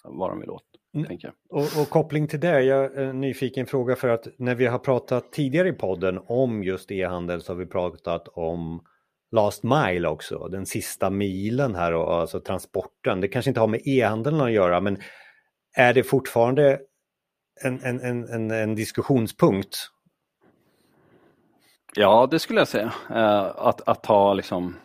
vad 0.03 0.29
de 0.29 0.39
vill 0.39 0.49
åt. 0.49 0.63
Mm. 0.95 1.17
Och, 1.49 1.61
och, 1.61 1.89
koppling 1.89 2.27
till 2.27 2.39
det, 2.39 2.61
jag 2.61 2.97
är 2.97 3.13
nyfiken 3.13 3.65
fråga 3.65 3.95
för 3.95 4.07
att 4.07 4.27
när 4.37 4.55
vi 4.55 4.65
har 4.65 4.79
pratat 4.79 5.31
tidigare 5.31 5.69
i 5.69 5.73
podden 5.73 6.19
om 6.25 6.63
just 6.63 6.91
e-handel 6.91 7.41
så 7.41 7.53
har 7.53 7.57
vi 7.57 7.65
pratat 7.65 8.27
om 8.27 8.85
last 9.31 9.63
mile 9.63 10.07
också, 10.07 10.47
den 10.47 10.65
sista 10.65 11.09
milen 11.09 11.75
här 11.75 11.93
och 11.93 12.13
alltså 12.13 12.39
transporten. 12.39 13.21
Det 13.21 13.27
kanske 13.27 13.49
inte 13.49 13.59
har 13.59 13.67
med 13.67 13.81
e-handeln 13.87 14.41
att 14.41 14.51
göra 14.51 14.81
men 14.81 14.97
är 15.75 15.93
det 15.93 16.03
fortfarande 16.03 16.79
en, 17.63 17.79
en, 17.83 17.99
en, 18.27 18.51
en 18.51 18.75
diskussionspunkt 18.75 19.77
Ja, 21.95 22.27
det 22.31 22.39
skulle 22.39 22.61
jag 22.61 22.67
säga. 22.67 22.93
Eh, 23.09 23.51
att, 23.55 23.87
att 23.87 24.03
ta 24.03 24.33
liksom 24.33 24.75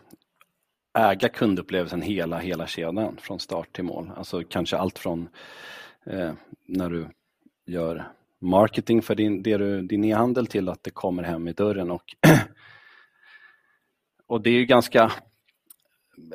äga 0.98 1.28
kundupplevelsen 1.28 2.02
hela, 2.02 2.38
hela 2.38 2.66
kedjan 2.66 3.16
från 3.20 3.38
start 3.38 3.72
till 3.72 3.84
mål. 3.84 4.10
Alltså 4.16 4.42
kanske 4.48 4.76
allt 4.76 4.98
från 4.98 5.28
eh, 6.06 6.32
när 6.66 6.90
du 6.90 7.08
gör 7.66 8.08
marketing 8.40 9.02
för 9.02 9.14
din, 9.14 9.42
du, 9.42 9.82
din 9.82 10.04
e-handel 10.04 10.46
till 10.46 10.68
att 10.68 10.82
det 10.82 10.90
kommer 10.90 11.22
hem 11.22 11.48
i 11.48 11.52
dörren. 11.52 11.90
Och, 11.90 12.04
och 14.26 14.40
det 14.40 14.50
är 14.50 14.54
ju 14.54 14.66
ganska 14.66 15.12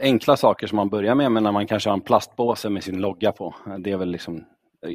enkla 0.02 0.38
saker 0.38 0.68
som 0.68 0.76
man 0.76 0.90
börjar 0.90 1.16
med, 1.16 1.32
men 1.32 1.44
när 1.44 1.52
man 1.52 1.68
kanske 1.68 1.90
har 1.90 1.98
en 1.98 2.02
plastpåse 2.02 2.70
med 2.70 2.84
sin 2.84 3.02
logga 3.02 3.32
på. 3.32 3.56
Det 3.80 3.92
är 3.92 3.98
väl 3.98 4.12
liksom 4.12 4.46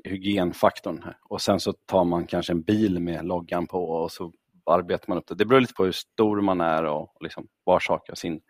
hygienfaktorn. 0.04 1.02
Här. 1.04 1.16
Och 1.22 1.40
sen 1.40 1.60
så 1.60 1.72
tar 1.72 2.04
man 2.04 2.26
kanske 2.26 2.52
en 2.52 2.62
bil 2.62 3.00
med 3.00 3.24
loggan 3.24 3.66
på 3.66 3.90
och 3.90 4.12
så 4.12 4.32
arbetar 4.68 5.04
man 5.08 5.18
upp 5.18 5.26
det. 5.26 5.34
Det 5.34 5.44
beror 5.44 5.60
lite 5.60 5.74
på 5.74 5.84
hur 5.84 5.92
stor 5.92 6.40
man 6.40 6.60
är 6.60 6.84
och 6.84 7.16
liksom 7.20 7.46
var 7.64 7.80
saker 7.80 8.12
har 8.12 8.16
sin, 8.16 8.40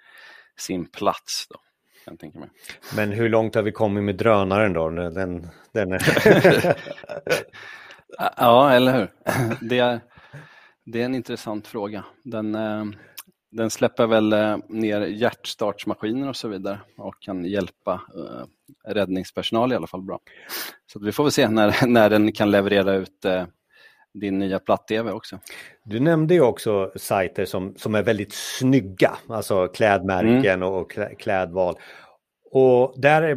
sin 0.60 0.86
plats. 0.86 1.46
Då. 1.50 1.56
Men 2.96 3.12
hur 3.12 3.28
långt 3.28 3.54
har 3.54 3.62
vi 3.62 3.72
kommit 3.72 4.04
med 4.04 4.16
drönaren 4.16 4.72
då? 4.72 4.88
Den, 4.88 5.48
den 5.72 5.92
är... 5.92 6.76
ja, 8.36 8.70
eller 8.70 8.98
hur. 8.98 9.10
Det 9.68 9.78
är, 9.78 10.00
det 10.84 11.00
är 11.00 11.04
en 11.04 11.14
intressant 11.14 11.66
fråga. 11.66 12.04
Den, 12.24 12.54
eh, 12.54 12.84
den 13.50 13.70
släpper 13.70 14.06
väl 14.06 14.32
eh, 14.32 14.56
ner 14.68 15.00
hjärtstartsmaskiner 15.00 16.28
och 16.28 16.36
så 16.36 16.48
vidare 16.48 16.80
och 16.96 17.14
kan 17.20 17.44
hjälpa 17.44 17.92
uh, 17.94 18.44
räddningspersonal 18.92 19.72
i 19.72 19.76
alla 19.76 19.86
fall 19.86 20.02
bra. 20.02 20.20
Så 20.92 21.00
vi 21.00 21.12
får 21.12 21.24
väl 21.24 21.32
se 21.32 21.48
när, 21.48 21.86
när 21.86 22.10
den 22.10 22.32
kan 22.32 22.50
leverera 22.50 22.94
ut 22.94 23.24
din 24.14 24.38
nya 24.38 24.58
platt-tv 24.58 25.12
också. 25.12 25.38
Du 25.84 26.00
nämnde 26.00 26.34
ju 26.34 26.40
också 26.40 26.92
sajter 26.96 27.44
som, 27.44 27.74
som 27.76 27.94
är 27.94 28.02
väldigt 28.02 28.32
snygga, 28.32 29.10
alltså 29.28 29.68
klädmärken 29.68 30.62
mm. 30.62 30.68
och 30.68 30.98
klädval. 31.18 31.76
Och 32.50 32.94
där 32.96 33.22
är 33.22 33.36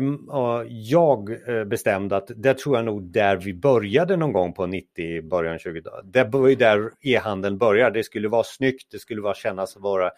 jag 0.69 1.37
bestämd 1.67 2.13
att 2.13 2.31
det 2.35 2.53
tror 2.53 2.75
jag 2.75 2.85
nog 2.85 3.03
där 3.03 3.37
vi 3.37 3.53
började 3.53 4.17
någon 4.17 4.33
gång 4.33 4.53
på 4.53 4.65
90, 4.65 5.29
början 5.29 5.59
20 5.59 5.81
Det 6.03 6.23
var 6.23 6.47
ju 6.47 6.55
där 6.55 6.91
e-handeln 7.01 7.57
började. 7.57 7.99
Det 7.99 8.03
skulle 8.03 8.27
vara 8.27 8.43
snyggt, 8.43 8.91
det 8.91 8.99
skulle 8.99 9.21
vara 9.21 9.33
kännas 9.33 9.77
vara 9.77 10.11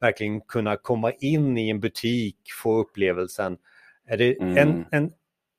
verkligen 0.00 0.40
kunna 0.40 0.76
komma 0.76 1.12
in 1.12 1.58
i 1.58 1.70
en 1.70 1.80
butik, 1.80 2.36
få 2.62 2.80
upplevelsen. 2.80 3.56
Är 4.06 4.16
det, 4.16 4.40
mm. 4.40 4.56
en, 4.56 4.86
en, 4.90 5.10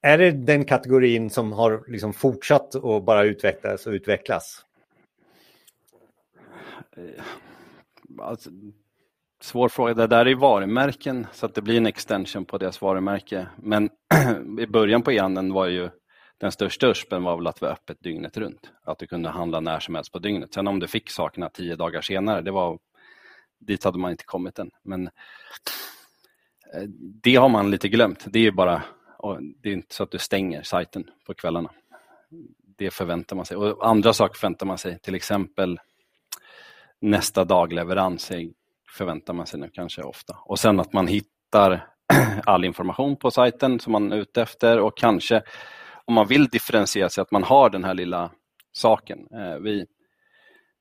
är 0.01 0.17
det 0.17 0.31
den 0.31 0.65
kategorin 0.65 1.29
som 1.29 1.51
har 1.51 1.83
liksom 1.87 2.13
fortsatt 2.13 2.75
att 2.75 3.03
bara 3.03 3.23
utvecklas 3.23 3.87
och 3.87 3.91
utvecklas? 3.91 4.65
Eh, 6.97 7.23
alltså, 8.21 8.49
Svår 9.41 9.69
fråga. 9.69 9.93
Det 9.93 10.07
där 10.07 10.25
är 10.25 10.35
varumärken 10.35 11.27
så 11.33 11.45
att 11.45 11.55
det 11.55 11.61
blir 11.61 11.77
en 11.77 11.85
extension 11.85 12.45
på 12.45 12.57
deras 12.57 12.81
varumärke. 12.81 13.47
Men 13.55 13.89
i 14.59 14.67
början 14.67 15.01
på 15.01 15.11
e-handeln 15.11 15.53
var 15.53 15.67
ju 15.67 15.89
den 16.37 16.51
största 16.51 16.87
urspen 16.87 17.23
var 17.23 17.37
väl 17.37 17.47
att 17.47 17.61
vara 17.61 17.71
öppet 17.71 17.97
dygnet 18.03 18.37
runt. 18.37 18.71
Att 18.83 18.99
du 18.99 19.07
kunde 19.07 19.29
handla 19.29 19.59
när 19.59 19.79
som 19.79 19.95
helst 19.95 20.11
på 20.11 20.19
dygnet. 20.19 20.53
Sen 20.53 20.67
om 20.67 20.79
du 20.79 20.87
fick 20.87 21.09
sakerna 21.09 21.49
tio 21.49 21.75
dagar 21.75 22.01
senare, 22.01 22.41
det 22.41 22.51
var, 22.51 22.79
dit 23.59 23.83
hade 23.83 23.97
man 23.97 24.11
inte 24.11 24.25
kommit 24.25 24.59
än. 24.59 24.71
Men 24.83 25.07
eh, 26.73 26.83
det 27.23 27.35
har 27.35 27.49
man 27.49 27.71
lite 27.71 27.89
glömt. 27.89 28.25
Det 28.27 28.47
är 28.47 28.51
bara, 28.51 28.83
det 29.35 29.69
är 29.69 29.73
inte 29.73 29.95
så 29.95 30.03
att 30.03 30.11
du 30.11 30.17
stänger 30.17 30.63
sajten 30.63 31.09
på 31.25 31.33
kvällarna. 31.33 31.71
Det 32.77 32.91
förväntar 32.91 33.35
man 33.35 33.45
sig. 33.45 33.57
Och 33.57 33.87
andra 33.87 34.13
saker 34.13 34.35
förväntar 34.35 34.65
man 34.65 34.77
sig, 34.77 34.99
till 34.99 35.15
exempel 35.15 35.79
nästa 37.01 37.45
dagleverans. 37.45 38.31
förväntar 38.89 39.33
man 39.33 39.45
sig 39.47 39.59
nu 39.59 39.69
kanske 39.73 40.01
ofta. 40.01 40.37
Och 40.45 40.59
sen 40.59 40.79
att 40.79 40.93
man 40.93 41.07
hittar 41.07 41.87
all 42.45 42.65
information 42.65 43.15
på 43.15 43.31
sajten 43.31 43.79
som 43.79 43.91
man 43.91 44.11
är 44.11 44.17
ute 44.17 44.41
efter 44.41 44.79
och 44.79 44.97
kanske 44.97 45.43
om 46.05 46.13
man 46.13 46.27
vill 46.27 46.47
differentiera 46.47 47.09
sig 47.09 47.21
att 47.21 47.31
man 47.31 47.43
har 47.43 47.69
den 47.69 47.83
här 47.83 47.93
lilla 47.93 48.31
saken. 48.71 49.27
Eh, 49.33 49.55
vi 49.55 49.85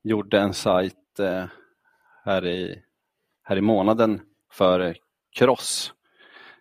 gjorde 0.03 0.41
en 0.41 0.55
sajt 0.55 1.19
eh, 1.19 1.45
här 2.25 2.47
i, 2.47 2.83
här 3.43 3.57
i 3.57 3.61
månaden 3.61 4.21
för 4.53 4.97
Cross 5.37 5.93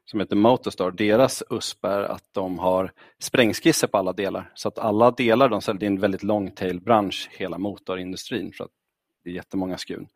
som 0.06 0.20
heter 0.20 0.36
Motorstar. 0.36 0.92
Deras 0.92 1.44
USP 1.50 1.86
är 1.86 2.04
att 2.04 2.24
de 2.32 2.60
har 2.60 2.92
sprängskisser 3.20 3.88
på 3.88 3.98
alla 3.98 4.14
delar. 4.14 4.52
Så 4.54 4.68
att 4.68 4.80
alla 4.80 5.12
delar 5.12 5.50
de 5.50 5.62
säljer, 5.62 5.80
det 5.80 5.86
är 5.86 5.88
en 5.88 6.00
väldigt 6.00 6.24
long 6.24 6.52
tail 6.52 6.82
bransch, 6.82 7.30
hela 7.32 7.58
motorindustrin. 7.58 8.52
För 8.54 8.64
att 8.64 8.72
det 9.24 9.30
är 9.30 9.34
jättemånga 9.34 9.78
skun. 9.78 10.08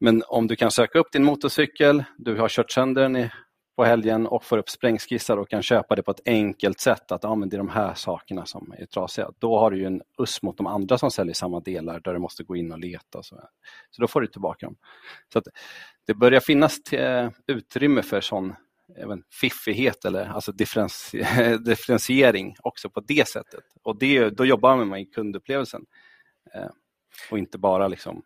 Men 0.00 0.22
om 0.28 0.46
du 0.46 0.56
kan 0.56 0.70
söka 0.70 0.98
upp 0.98 1.12
din 1.12 1.24
motorcykel, 1.24 2.04
du 2.16 2.36
har 2.36 2.48
kört 2.48 2.70
sönder 2.70 3.02
den 3.02 3.28
på 3.76 3.84
helgen 3.84 4.26
och 4.26 4.44
får 4.44 4.58
upp 4.58 4.68
sprängskissar 4.68 5.36
och 5.36 5.48
kan 5.48 5.62
köpa 5.62 5.94
det 5.94 6.02
på 6.02 6.10
ett 6.10 6.20
enkelt 6.26 6.80
sätt, 6.80 7.12
att 7.12 7.22
ja, 7.22 7.34
men 7.34 7.48
det 7.48 7.56
är 7.56 7.58
de 7.58 7.68
här 7.68 7.94
sakerna 7.94 8.46
som 8.46 8.74
är 8.78 8.86
trasiga. 8.86 9.30
Då 9.38 9.58
har 9.58 9.70
du 9.70 9.78
ju 9.78 9.84
en 9.84 10.02
USP 10.18 10.42
mot 10.42 10.56
de 10.56 10.66
andra 10.66 10.98
som 10.98 11.10
säljer 11.10 11.34
samma 11.34 11.60
delar 11.60 12.00
där 12.00 12.12
du 12.12 12.18
måste 12.18 12.44
gå 12.44 12.56
in 12.56 12.72
och 12.72 12.78
leta. 12.78 13.18
Och 13.18 13.24
så. 13.24 13.48
så 13.90 14.02
då 14.02 14.08
får 14.08 14.20
du 14.20 14.26
tillbaka 14.26 14.66
dem. 14.66 14.76
Så 15.32 15.42
det 16.06 16.14
börjar 16.14 16.40
finnas 16.40 16.92
eh, 16.92 17.30
utrymme 17.46 18.02
för 18.02 18.20
sån 18.20 18.50
eh, 18.50 18.56
även 19.02 19.22
fiffighet 19.40 20.04
eller 20.04 20.24
alltså 20.24 20.52
differentiering 21.64 22.56
också 22.62 22.90
på 22.90 23.00
det 23.00 23.28
sättet. 23.28 23.64
Och 23.82 23.98
det, 23.98 24.30
då 24.30 24.44
jobbar 24.44 24.76
man 24.76 24.88
med 24.88 25.14
kundupplevelsen 25.14 25.84
eh, 26.54 26.70
och 27.30 27.38
inte 27.38 27.58
bara 27.58 27.88
liksom 27.88 28.22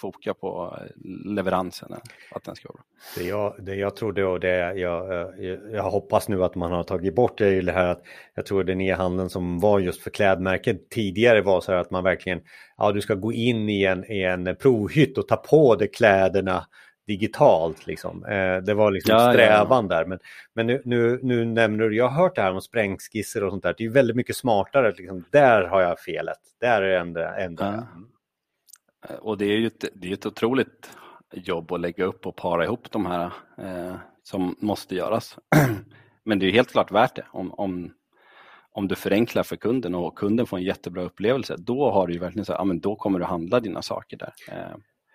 foka 0.00 0.34
på 0.34 0.78
eh, 0.80 0.86
leveransen. 1.24 1.92
Att 2.30 2.44
den 2.44 2.56
ska 2.56 2.68
vara 2.68 2.82
Det 3.16 3.24
jag, 3.24 3.54
det 3.58 3.74
jag 3.74 3.96
trodde 3.96 4.24
och 4.24 4.40
det 4.40 4.78
jag, 4.78 4.78
jag, 4.78 5.34
jag 5.72 5.82
hoppas 5.82 6.28
nu 6.28 6.44
att 6.44 6.54
man 6.54 6.72
har 6.72 6.82
tagit 6.82 7.14
bort 7.14 7.38
det 7.38 7.46
är 7.46 7.52
ju 7.52 7.62
det 7.62 7.72
här 7.72 7.86
att 7.86 8.02
jag 8.34 8.46
tror 8.46 8.64
den 8.64 8.80
e-handeln 8.80 9.30
som 9.30 9.60
var 9.60 9.78
just 9.78 10.02
för 10.02 10.10
klädmärken 10.10 10.78
tidigare 10.90 11.42
var 11.42 11.60
så 11.60 11.72
här 11.72 11.78
att 11.78 11.90
man 11.90 12.04
verkligen, 12.04 12.40
ja 12.76 12.92
du 12.92 13.00
ska 13.00 13.14
gå 13.14 13.32
in 13.32 13.68
i 13.68 13.84
en, 13.84 14.12
i 14.12 14.22
en 14.22 14.56
provhytt 14.56 15.18
och 15.18 15.28
ta 15.28 15.36
på 15.36 15.76
dig 15.76 15.90
kläderna 15.90 16.66
digitalt. 17.10 17.86
Liksom. 17.86 18.24
Eh, 18.24 18.56
det 18.56 18.74
var 18.74 18.90
liksom 18.90 19.14
ja, 19.14 19.32
strävan 19.32 19.88
ja. 19.90 19.96
där. 19.96 20.04
Men, 20.04 20.18
men 20.54 20.66
nu, 20.66 20.82
nu, 20.84 21.20
nu, 21.22 21.44
nämner 21.44 21.88
du, 21.88 21.96
jag 21.96 22.08
har 22.08 22.22
hört 22.22 22.36
det 22.36 22.42
här 22.42 22.52
om 22.52 22.60
sprängskisser 22.60 23.44
och 23.44 23.52
sånt 23.52 23.62
där. 23.62 23.74
Det 23.78 23.84
är 23.84 23.88
väldigt 23.88 24.16
mycket 24.16 24.36
smartare. 24.36 24.92
Liksom. 24.96 25.24
Där 25.30 25.62
har 25.62 25.80
jag 25.80 25.98
felet. 25.98 26.38
Där 26.60 26.82
är 26.82 27.00
enda. 27.00 27.64
Ja. 27.64 27.86
Eh, 29.08 29.16
och 29.16 29.38
det 29.38 29.44
är 29.44 29.56
ju 29.56 29.66
ett, 29.66 29.84
det 29.94 30.08
är 30.08 30.12
ett 30.12 30.26
otroligt 30.26 30.90
jobb 31.32 31.72
att 31.72 31.80
lägga 31.80 32.04
upp 32.04 32.26
och 32.26 32.36
para 32.36 32.64
ihop 32.64 32.90
de 32.90 33.06
här 33.06 33.32
eh, 33.58 33.94
som 34.22 34.56
måste 34.60 34.94
göras. 34.94 35.38
Men 36.24 36.38
det 36.38 36.46
är 36.46 36.52
helt 36.52 36.72
klart 36.72 36.92
värt 36.92 37.16
det 37.16 37.26
om, 37.30 37.54
om, 37.54 37.92
om 38.72 38.88
du 38.88 38.94
förenklar 38.94 39.42
för 39.42 39.56
kunden 39.56 39.94
och 39.94 40.18
kunden 40.18 40.46
får 40.46 40.56
en 40.56 40.62
jättebra 40.62 41.02
upplevelse. 41.02 41.56
Då 41.58 41.90
har 41.90 42.06
du 42.06 42.12
ju 42.12 42.18
verkligen 42.18 42.44
så 42.44 42.52
ja, 42.52 42.64
men 42.64 42.80
då 42.80 42.96
kommer 42.96 43.18
du 43.18 43.24
handla 43.24 43.60
dina 43.60 43.82
saker 43.82 44.16
där. 44.16 44.32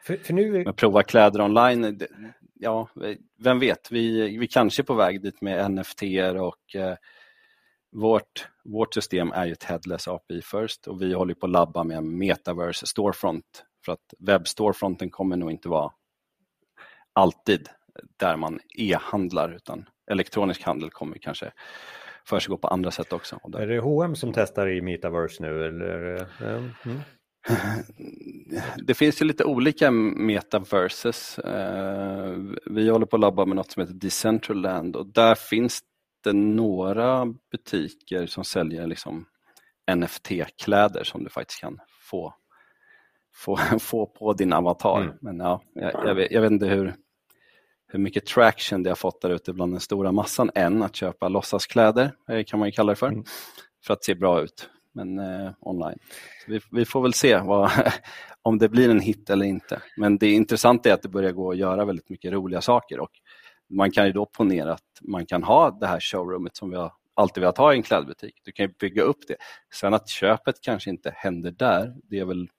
Eh, 0.05 0.17
för, 0.17 0.23
för 0.23 0.33
nu... 0.33 0.63
Men 0.63 0.73
prova 0.73 1.03
kläder 1.03 1.41
online, 1.41 1.99
ja, 2.53 2.89
vem 3.39 3.59
vet, 3.59 3.91
vi, 3.91 4.37
vi 4.37 4.47
kanske 4.47 4.81
är 4.81 4.83
på 4.83 4.93
väg 4.93 5.21
dit 5.21 5.41
med 5.41 5.71
NFT 5.71 6.01
och 6.39 6.75
eh, 6.75 6.95
vårt, 7.91 8.47
vårt 8.63 8.93
system 8.93 9.31
är 9.31 9.45
ju 9.45 9.51
ett 9.51 9.63
headless 9.63 10.07
API 10.07 10.41
first 10.41 10.87
och 10.87 11.01
vi 11.01 11.13
håller 11.13 11.33
på 11.33 11.45
att 11.45 11.51
labba 11.51 11.83
med 11.83 12.03
metaverse 12.03 12.87
storefront 12.87 13.65
för 13.85 13.91
att 13.91 14.13
webbstorefronten 14.19 15.09
kommer 15.09 15.35
nog 15.35 15.51
inte 15.51 15.69
vara 15.69 15.91
alltid 17.13 17.69
där 18.17 18.37
man 18.37 18.59
e-handlar 18.77 19.55
utan 19.55 19.89
elektronisk 20.11 20.63
handel 20.63 20.89
kommer 20.89 21.17
kanske 21.17 21.51
försiggå 22.25 22.57
på 22.57 22.67
andra 22.67 22.91
sätt 22.91 23.13
också. 23.13 23.39
Är 23.57 23.67
det 23.67 23.79
H&M 23.79 24.15
som 24.15 24.33
testar 24.33 24.67
i 24.67 24.81
metaverse 24.81 25.43
nu? 25.43 25.65
Eller? 25.65 26.27
Mm. 26.85 26.99
Det 28.77 28.93
finns 28.93 29.21
ju 29.21 29.25
lite 29.25 29.43
olika 29.43 29.91
metaverses. 29.91 31.39
Eh, 31.39 32.37
vi 32.65 32.89
håller 32.89 33.05
på 33.05 33.15
att 33.15 33.19
labba 33.19 33.45
med 33.45 33.55
något 33.55 33.71
som 33.71 33.81
heter 33.81 33.93
Decentraland 33.93 34.95
och 34.95 35.07
där 35.07 35.35
finns 35.35 35.79
det 36.23 36.33
några 36.33 37.25
butiker 37.51 38.25
som 38.25 38.43
säljer 38.43 38.87
liksom 38.87 39.25
NFT-kläder 39.91 41.03
som 41.03 41.23
du 41.23 41.29
faktiskt 41.29 41.61
kan 41.61 41.79
få 42.09 42.33
få, 43.35 43.57
få 43.79 44.05
på 44.05 44.33
din 44.33 44.53
avatar. 44.53 45.01
Mm. 45.01 45.15
Men 45.21 45.39
ja, 45.39 45.61
jag, 45.73 45.93
jag, 46.05 46.15
vet, 46.15 46.31
jag, 46.31 46.41
vet, 46.41 46.51
inte 46.51 46.65
hur, 46.65 46.95
hur 47.87 47.99
mycket 47.99 48.25
traction 48.25 48.83
det 48.83 48.89
har 48.89 48.95
fått 48.95 49.21
där 49.21 49.29
ute 49.29 49.53
bland 49.53 49.73
den 49.73 49.79
stora 49.79 50.11
massan 50.11 50.51
än 50.55 50.83
att 50.83 50.95
köpa 50.95 51.27
låtsaskläder, 51.27 52.11
eh, 52.29 52.43
kan 52.43 52.59
man 52.59 52.67
ju 52.67 52.71
kalla 52.71 52.91
det 52.91 52.95
för, 52.95 53.07
mm. 53.07 53.23
för 53.85 53.93
att 53.93 54.03
se 54.03 54.15
bra 54.15 54.41
ut 54.41 54.69
men 54.95 55.19
eh, 55.19 55.51
online. 55.59 55.99
Vi, 56.47 56.59
vi, 56.71 56.85
får 56.85 57.01
väl 57.01 57.13
se 57.13 57.37
vad, 57.39 57.71
om 58.41 58.57
det 58.57 58.69
blir 58.69 58.89
en 58.89 58.99
hit 58.99 59.29
eller 59.29 59.45
inte. 59.45 59.81
Men 59.97 60.17
det 60.17 60.31
intressanta 60.31 60.89
är 60.89 60.93
att 60.93 61.01
det 61.01 61.09
börjar 61.09 61.31
gå 61.31 61.51
att 61.51 61.57
göra 61.57 61.85
väldigt 61.85 62.09
mycket 62.09 62.31
roliga 62.31 62.61
saker 62.61 62.99
och 62.99 63.11
man 63.69 63.91
kan 63.91 64.05
ju 64.05 64.11
då 64.11 64.25
ponera 64.25 64.73
att 64.73 65.01
man 65.01 65.25
kan 65.25 65.43
ha 65.43 65.71
det 65.71 65.87
här 65.87 65.99
showroomet 65.99 66.57
som 66.57 66.69
vi 66.69 66.75
har 66.75 66.91
alltid 67.13 67.41
velat 67.41 67.57
ha 67.57 67.73
i 67.73 67.77
en 67.77 67.83
klädbutik. 67.83 68.41
Du 68.43 68.51
kan 68.51 68.65
ju 68.65 68.73
bygga 68.79 69.01
upp 69.01 69.27
det. 69.27 69.35
Sen 69.73 69.93
att 69.93 70.09
köpet 70.09 70.61
kanske 70.61 70.89
inte 70.89 71.13
händer 71.15 71.51
där, 71.51 71.95
det 72.03 72.19
är 72.19 72.25
väl 72.25 72.49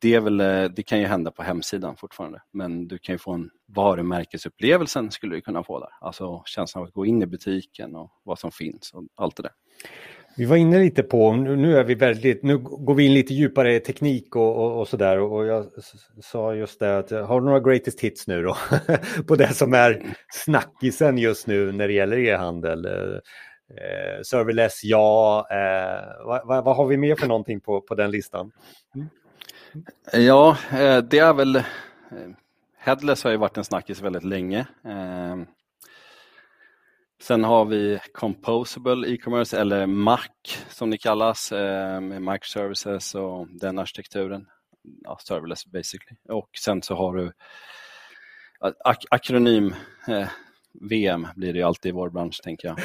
det, 0.00 0.14
är 0.14 0.20
väl, 0.20 0.40
eh, 0.40 0.64
det 0.64 0.82
kan 0.82 1.00
ju 1.00 1.06
hända 1.06 1.30
på 1.30 1.42
hemsidan 1.42 1.96
fortfarande, 1.96 2.42
men 2.50 2.88
du 2.88 2.98
kan 2.98 3.14
ju 3.14 3.18
få 3.18 3.32
en 3.32 3.50
varumärkesupplevelsen 3.66 5.10
skulle 5.10 5.34
du 5.34 5.40
kunna 5.40 5.64
få 5.64 5.80
där. 5.80 5.90
Alltså 6.00 6.42
känslan 6.46 6.82
av 6.82 6.88
att 6.88 6.94
gå 6.94 7.06
in 7.06 7.22
i 7.22 7.26
butiken 7.26 7.96
och 7.96 8.10
vad 8.22 8.38
som 8.38 8.52
finns 8.52 8.92
och 8.92 9.04
allt 9.14 9.36
det 9.36 9.42
där. 9.42 9.52
Vi 10.36 10.44
var 10.44 10.56
inne 10.56 10.78
lite 10.78 11.02
på, 11.02 11.32
nu 11.32 11.78
är 11.78 11.84
vi 11.84 11.94
väldigt, 11.94 12.42
nu 12.42 12.58
går 12.58 12.94
vi 12.94 13.06
in 13.06 13.14
lite 13.14 13.34
djupare 13.34 13.74
i 13.74 13.80
teknik 13.80 14.36
och, 14.36 14.56
och, 14.56 14.80
och 14.80 14.88
sådär 14.88 15.18
och 15.18 15.46
jag 15.46 15.66
sa 16.22 16.54
just 16.54 16.80
det 16.80 16.98
att 16.98 17.10
har 17.10 17.40
du 17.40 17.46
några 17.46 17.60
greatest 17.60 18.00
hits 18.00 18.26
nu 18.26 18.42
då? 18.42 18.56
på 19.26 19.36
det 19.36 19.54
som 19.54 19.74
är 19.74 20.02
snackisen 20.32 21.18
just 21.18 21.46
nu 21.46 21.72
när 21.72 21.88
det 21.88 21.94
gäller 21.94 22.18
e-handel. 22.18 22.86
Eh, 23.70 24.22
serverless, 24.22 24.84
ja. 24.84 25.46
Eh, 25.50 26.26
vad, 26.26 26.46
vad, 26.46 26.64
vad, 26.64 26.76
har 26.76 26.86
vi 26.86 26.96
mer 26.96 27.16
för 27.16 27.26
någonting 27.26 27.60
på, 27.60 27.80
på 27.80 27.94
den 27.94 28.10
listan? 28.10 28.50
Mm. 28.94 29.08
Ja, 30.12 30.56
eh, 30.72 30.98
det 30.98 31.18
är 31.18 31.34
väl 31.34 31.56
eh, 31.56 31.62
Headless 32.78 33.24
har 33.24 33.30
ju 33.30 33.36
varit 33.36 33.56
en 33.56 33.64
snackis 33.64 34.02
väldigt 34.02 34.24
länge. 34.24 34.58
Eh, 34.84 35.36
Eh, 37.24 37.26
sen 37.26 37.44
har 37.44 37.64
vi 37.64 37.98
Composable 38.14 39.14
e-commerce 39.14 39.60
eller 39.60 39.86
Mac 39.86 40.20
som 40.68 40.90
det 40.90 40.98
kallas 40.98 41.52
med 41.52 42.22
microservices 42.22 43.14
och 43.14 43.48
den 43.48 43.78
arkitekturen. 43.78 44.46
Ja, 45.04 45.18
serverless 45.20 45.66
basically. 45.66 46.16
Och 46.28 46.50
sen 46.64 46.82
så 46.82 46.94
har 46.94 47.16
du 47.16 47.32
ak 48.84 49.04
akronym 49.10 49.74
VM 50.80 51.26
blir 51.36 51.52
det 51.52 51.58
ju 51.58 51.64
alltid 51.64 51.88
i 51.88 51.92
vår 51.92 52.10
bransch 52.10 52.40
tänker 52.42 52.68
jag. 52.68 52.78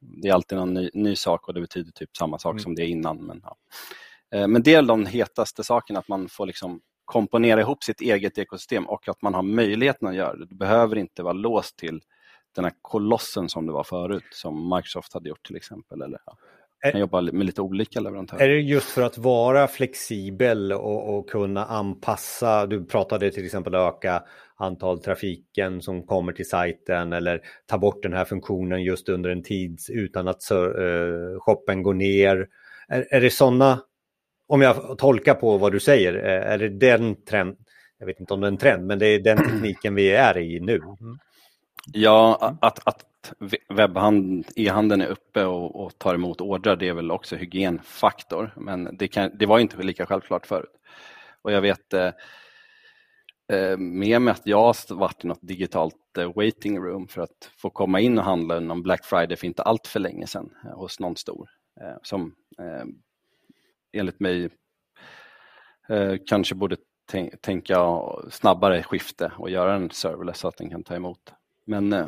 Det 0.00 0.28
är 0.28 0.32
alltid 0.32 0.58
någon 0.58 0.74
ny, 0.74 0.90
ny 0.94 1.16
sak 1.16 1.48
och 1.48 1.54
det 1.54 1.60
betyder 1.60 1.92
typ 1.92 2.16
samma 2.16 2.38
sak 2.38 2.52
mm. 2.52 2.62
som 2.62 2.74
det 2.74 2.86
innan. 2.86 3.16
Men, 3.26 3.40
ja. 3.44 3.56
Eh, 4.34 4.48
men 4.48 4.62
det 4.62 4.74
är 4.74 4.82
de 4.82 5.06
hetaste 5.06 5.64
sakerna, 5.64 5.98
att 5.98 6.08
man 6.08 6.28
får 6.28 6.46
liksom 6.46 6.80
komponera 7.04 7.60
ihop 7.60 7.84
sitt 7.84 8.00
eget 8.00 8.38
ekosystem 8.38 8.88
och 8.88 9.08
att 9.08 9.22
man 9.22 9.34
har 9.34 9.42
möjligheten 9.42 10.08
att 10.08 10.14
göra 10.14 10.36
det. 10.36 10.46
Du 10.46 10.54
behöver 10.54 10.96
inte 10.96 11.22
vara 11.22 11.32
låst 11.32 11.76
till 11.76 12.00
den 12.58 12.64
här 12.64 12.74
kolossen 12.82 13.48
som 13.48 13.66
det 13.66 13.72
var 13.72 13.84
förut, 13.84 14.24
som 14.30 14.74
Microsoft 14.76 15.14
hade 15.14 15.28
gjort 15.28 15.46
till 15.46 15.56
exempel. 15.56 16.02
Eller, 16.02 16.18
ja. 16.26 16.36
Man 16.84 16.92
kan 16.92 17.00
jobba 17.00 17.20
med 17.20 17.46
lite 17.46 17.62
olika 17.62 18.00
leverantörer. 18.00 18.44
Är 18.44 18.48
det 18.48 18.60
just 18.60 18.86
för 18.86 19.02
att 19.02 19.18
vara 19.18 19.68
flexibel 19.68 20.72
och, 20.72 21.18
och, 21.18 21.30
kunna 21.30 21.64
anpassa, 21.64 22.66
du 22.66 22.84
pratade 22.84 23.30
till 23.30 23.44
exempel 23.44 23.74
öka 23.74 24.22
antal 24.56 24.98
trafiken 25.02 25.82
som 25.82 26.06
kommer 26.06 26.32
till 26.32 26.48
sajten 26.48 27.12
eller 27.12 27.40
ta 27.66 27.78
bort 27.78 28.02
den 28.02 28.12
här 28.12 28.24
funktionen 28.24 28.82
just 28.82 29.08
under 29.08 29.30
en 29.30 29.42
tid 29.42 29.80
utan 29.88 30.28
att 30.28 30.42
uh, 30.52 31.38
shoppen 31.38 31.82
går 31.82 31.94
ner. 31.94 32.46
Är, 32.88 33.06
är 33.10 33.20
det 33.20 33.30
sådana 33.30 33.80
om 34.48 34.62
jag 34.62 34.98
tolkar 34.98 35.34
på 35.34 35.58
vad 35.58 35.72
du 35.72 35.80
säger, 35.80 36.14
eh, 36.14 36.52
är 36.52 36.58
det 36.58 36.68
den 36.68 37.24
trend, 37.24 37.56
jag 37.98 38.06
vet 38.06 38.20
inte 38.20 38.34
om 38.34 38.40
det 38.40 38.46
är 38.46 38.52
en 38.52 38.58
trend, 38.58 38.86
men 38.86 38.98
det 38.98 39.06
är 39.06 39.20
den 39.20 39.36
tekniken 39.36 39.94
vi 39.94 40.10
är 40.10 40.38
i 40.38 40.60
nu? 40.60 40.76
Mm. 40.76 41.18
Ja, 41.86 42.56
att, 42.60 42.88
att 42.88 43.04
e-handeln 44.56 45.00
är 45.00 45.06
uppe 45.06 45.44
och, 45.44 45.84
och, 45.84 45.98
tar 45.98 46.14
emot 46.14 46.40
ordrar, 46.40 46.76
det 46.76 46.88
är 46.88 46.92
väl 46.92 47.10
också 47.10 47.36
hygienfaktor, 47.36 48.52
men 48.56 48.96
det, 48.96 49.08
kan, 49.08 49.30
det 49.38 49.46
var 49.46 49.58
inte 49.58 49.82
lika 49.82 50.06
självklart 50.06 50.46
förut. 50.46 50.72
Och 51.42 51.52
jag 51.52 51.60
vet 51.60 51.94
eh, 51.94 52.10
eh 53.52 53.76
med 53.76 54.22
mig 54.22 54.32
att 54.32 54.46
jag 54.46 54.60
har 54.60 54.94
varit 54.94 55.24
i 55.24 55.26
något 55.26 55.42
digitalt 55.42 56.18
eh, 56.18 56.32
waiting 56.34 56.78
room 56.78 57.08
för 57.08 57.22
att 57.22 57.50
få 57.56 57.70
komma 57.70 58.00
in 58.00 58.18
och 58.18 58.24
handla 58.24 58.60
någon 58.60 58.82
Black 58.82 59.04
Friday 59.04 59.36
för 59.36 59.46
inte 59.46 59.62
allt 59.62 59.86
för 59.86 60.00
länge 60.00 60.26
sedan 60.26 60.50
hos 60.74 61.00
någon 61.00 61.16
stor. 61.16 61.48
som 62.02 62.34
enligt 63.92 64.20
mig 64.20 64.50
eh, 65.88 66.14
kanske 66.26 66.54
borde 66.54 66.76
tänka 67.40 68.02
snabbare 68.30 68.82
skifte 68.82 69.32
och 69.36 69.50
göra 69.50 69.74
en 69.74 69.90
serverless 69.90 70.38
så 70.38 70.48
att 70.48 70.56
den 70.56 70.70
kan 70.70 70.84
ta 70.84 70.94
emot. 70.94 71.32
Men 71.68 71.92
eh, 71.92 72.06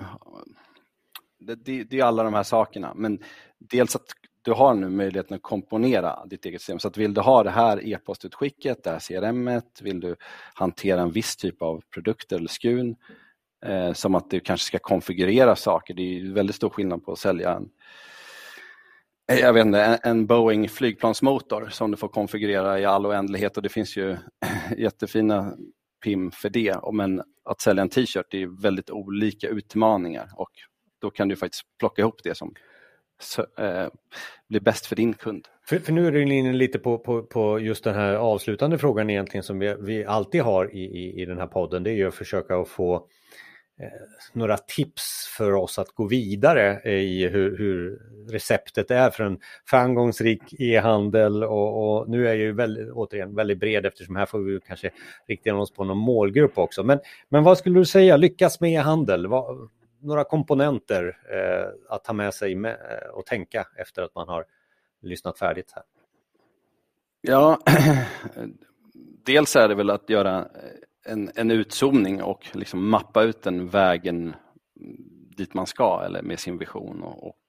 det, 1.38 1.54
det, 1.54 1.84
det, 1.84 2.00
är 2.00 2.04
alla 2.04 2.22
de 2.22 2.34
här 2.34 2.42
sakerna. 2.42 2.92
Men 2.94 3.18
dels 3.58 3.96
att 3.96 4.06
du 4.42 4.52
har 4.52 4.74
nu 4.74 4.88
möjligheten 4.88 5.34
att 5.34 5.42
komponera 5.42 6.26
ditt 6.26 6.44
eget 6.44 6.60
system. 6.60 6.78
Så 6.78 6.88
att 6.88 6.96
vill 6.96 7.14
du 7.14 7.20
ha 7.20 7.42
det 7.42 7.50
här 7.50 7.88
e-postutskicket, 7.88 8.84
det 8.84 8.90
här 8.90 8.98
CRM, 8.98 9.60
vill 9.82 10.00
du 10.00 10.16
hantera 10.54 11.00
en 11.00 11.10
viss 11.10 11.36
typ 11.36 11.62
av 11.62 11.82
produkter 11.94 12.36
eller 12.36 12.48
skun, 12.48 12.96
eh, 13.66 13.92
som 13.92 14.14
att 14.14 14.30
du 14.30 14.40
kanske 14.40 14.66
ska 14.66 14.78
konfigurera 14.78 15.56
saker. 15.56 15.94
Det 15.94 16.02
är 16.02 16.32
väldigt 16.32 16.56
stor 16.56 16.70
skillnad 16.70 17.04
på 17.04 17.12
att 17.12 17.18
sälja 17.18 17.52
en 17.52 17.70
eh, 19.32 19.38
jag 19.38 19.52
vet 19.52 19.66
inte, 19.66 19.80
en 20.02 20.26
Boeing 20.26 20.68
flygplansmotor 20.68 21.68
som 21.68 21.90
du 21.90 21.96
får 21.96 22.08
konfigurera 22.08 22.80
i 22.80 22.84
all 22.84 23.06
oändlighet 23.06 23.56
och 23.56 23.62
det 23.62 23.68
finns 23.68 23.96
ju 23.96 24.16
jättefina 24.76 25.56
PIM 26.00 26.30
för 26.30 26.50
det. 26.50 26.76
Men 26.92 27.22
att 27.44 27.60
sälja 27.60 27.82
en 27.82 27.88
t-shirt 27.88 28.34
är 28.34 28.62
väldigt 28.62 28.90
olika 28.90 29.48
utmaningar 29.48 30.28
och 30.34 30.50
då 31.00 31.10
kan 31.10 31.28
du 31.28 31.36
faktiskt 31.36 31.62
plocka 31.78 32.02
ihop 32.02 32.20
det 32.24 32.34
som 32.34 32.54
eh, 33.58 33.86
blir 34.48 34.60
bäst 34.60 34.86
för 34.86 34.96
din 34.96 35.14
kund. 35.14 35.48
För, 35.68 35.78
för 35.78 35.92
nu 35.92 36.06
är 36.06 36.12
du 36.12 36.22
inne 36.22 36.52
lite 36.52 36.78
på, 36.78 36.98
på, 36.98 37.22
på, 37.22 37.60
just 37.60 37.84
den 37.84 37.94
här 37.94 38.14
avslutande 38.14 38.78
frågan 38.78 39.10
egentligen 39.10 39.44
som 39.44 39.58
vi, 39.58 39.76
vi 39.80 40.04
alltid 40.04 40.42
har 40.42 40.74
i, 40.74 40.80
i, 40.80 41.22
i 41.22 41.24
den 41.24 41.38
här 41.38 41.46
podden. 41.46 41.82
Det 41.82 41.90
är 41.90 41.94
ju 41.94 42.08
att 42.08 42.14
försöka 42.14 42.56
att 42.56 42.68
få 42.68 42.96
Eh, 42.96 43.19
Eh, 43.80 43.88
några 44.32 44.56
tips 44.56 45.34
för 45.36 45.52
oss 45.52 45.78
att 45.78 45.88
gå 45.88 46.06
vidare 46.06 46.90
i 46.90 47.28
hur, 47.28 47.58
hur 47.58 48.02
receptet 48.28 48.90
är 48.90 49.10
för 49.10 49.24
en 49.24 49.38
framgångsrik 49.66 50.42
e-handel 50.58 51.44
och, 51.44 51.98
och, 51.98 52.10
nu 52.10 52.24
är 52.24 52.28
jag 52.28 52.36
ju 52.36 52.52
väldigt, 52.52 52.90
återigen 52.90 53.34
väldigt 53.34 53.58
bred 53.58 53.86
eftersom 53.86 54.16
här 54.16 54.26
får 54.26 54.38
vi 54.38 54.60
kanske 54.60 54.90
rikta 55.28 55.54
oss 55.54 55.72
på 55.72 55.84
någon 55.84 55.98
målgrupp 55.98 56.58
också. 56.58 56.82
Men, 56.82 57.00
men 57.28 57.44
vad 57.44 57.58
skulle 57.58 57.78
du 57.78 57.84
säga, 57.84 58.16
lyckas 58.16 58.60
med 58.60 58.72
e-handel? 58.72 59.26
några 60.02 60.24
komponenter 60.24 61.18
eh, 61.32 61.94
att 61.94 62.04
ta 62.04 62.12
med 62.12 62.34
sig 62.34 62.54
med, 62.54 62.72
eh, 62.72 63.08
och 63.08 63.26
tänka 63.26 63.66
efter 63.76 64.02
att 64.02 64.14
man 64.14 64.28
har 64.28 64.44
lyssnat 65.02 65.38
färdigt 65.38 65.72
här? 65.74 65.84
Ja, 67.20 67.58
dels 69.26 69.56
är 69.56 69.68
det 69.68 69.74
väl 69.74 69.90
att 69.90 70.10
göra 70.10 70.38
eh, 70.38 70.44
en, 71.10 71.30
en 71.34 71.50
utzoomning 71.50 72.22
och 72.22 72.46
liksom 72.52 72.88
mappa 72.88 73.22
ut 73.22 73.42
den 73.42 73.68
vägen 73.68 74.34
dit 75.36 75.54
man 75.54 75.66
ska 75.66 76.02
eller 76.06 76.22
med 76.22 76.38
sin 76.38 76.58
vision 76.58 77.02
och, 77.02 77.26
och 77.28 77.40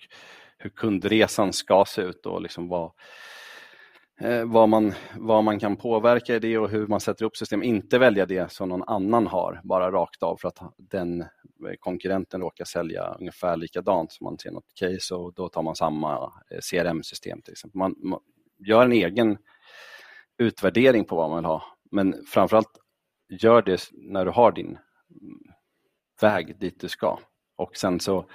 hur 0.58 0.69
kundresan 0.69 1.54
ska 1.54 1.86
se 1.88 2.02
ut 2.02 2.26
och 2.26 2.41
liksom 2.41 2.67
vad, 2.67 2.91
eh, 4.21 4.45
vad, 4.45 4.69
man, 4.69 4.93
vad 5.17 5.43
man 5.43 5.60
kan 5.60 5.76
påverka 5.76 6.36
i 6.36 6.39
det 6.39 6.58
och 6.58 6.69
hur 6.69 6.88
man 6.88 7.00
sätter 7.00 7.26
upp 7.26 7.38
system. 7.38 7.63
Inte 7.63 8.00
välja 8.00 8.26
det 8.26 8.52
som 8.52 8.69
någon 8.69 8.84
annan 8.84 9.28
har, 9.28 9.62
bara 9.63 9.91
rakt 9.91 10.24
av 10.24 10.38
för 10.38 10.47
att 10.47 10.60
den 10.78 11.21
eh, 11.21 11.28
konkurrenten 11.80 12.41
råkar 12.41 12.65
sälja 12.65 13.15
ungefär 13.19 13.58
likadant 13.58 14.12
som 14.12 14.24
man 14.24 14.38
ser 14.38 14.52
något 14.52 14.74
case 14.76 15.15
och 15.15 15.34
då 15.34 15.50
tar 15.50 15.63
man 15.63 15.76
samma 15.76 16.34
eh, 16.52 16.60
CRM-system 16.71 17.41
till 17.41 17.52
exempel. 17.52 17.80
Man, 17.80 17.95
man 18.00 18.19
gör 18.60 18.86
en 18.86 18.91
egen 18.91 19.38
utvärdering 20.38 21.06
på 21.06 21.15
vad 21.15 21.30
man 21.30 21.38
vill 21.38 21.45
ha 21.45 21.63
men 21.91 22.26
framförallt 22.26 22.81
gör 23.32 23.62
det 23.62 23.89
när 23.91 24.26
du 24.26 24.32
har 24.32 24.52
din 24.52 24.67
mm, 24.67 25.39
väg 26.22 26.60
dit 26.60 26.80
du 26.80 26.89
ska. 26.89 27.20
Och 27.58 27.76
sen 27.76 28.00
så 28.00 28.26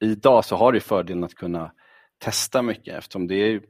idag 0.00 0.44
så 0.44 0.56
har 0.56 0.72
du 0.72 0.80
fördelen 0.80 1.24
att 1.24 1.34
kunna 1.34 1.72
testa 2.18 2.62
mycket 2.62 2.98
eftersom 2.98 3.26
det 3.26 3.34
är, 3.34 3.62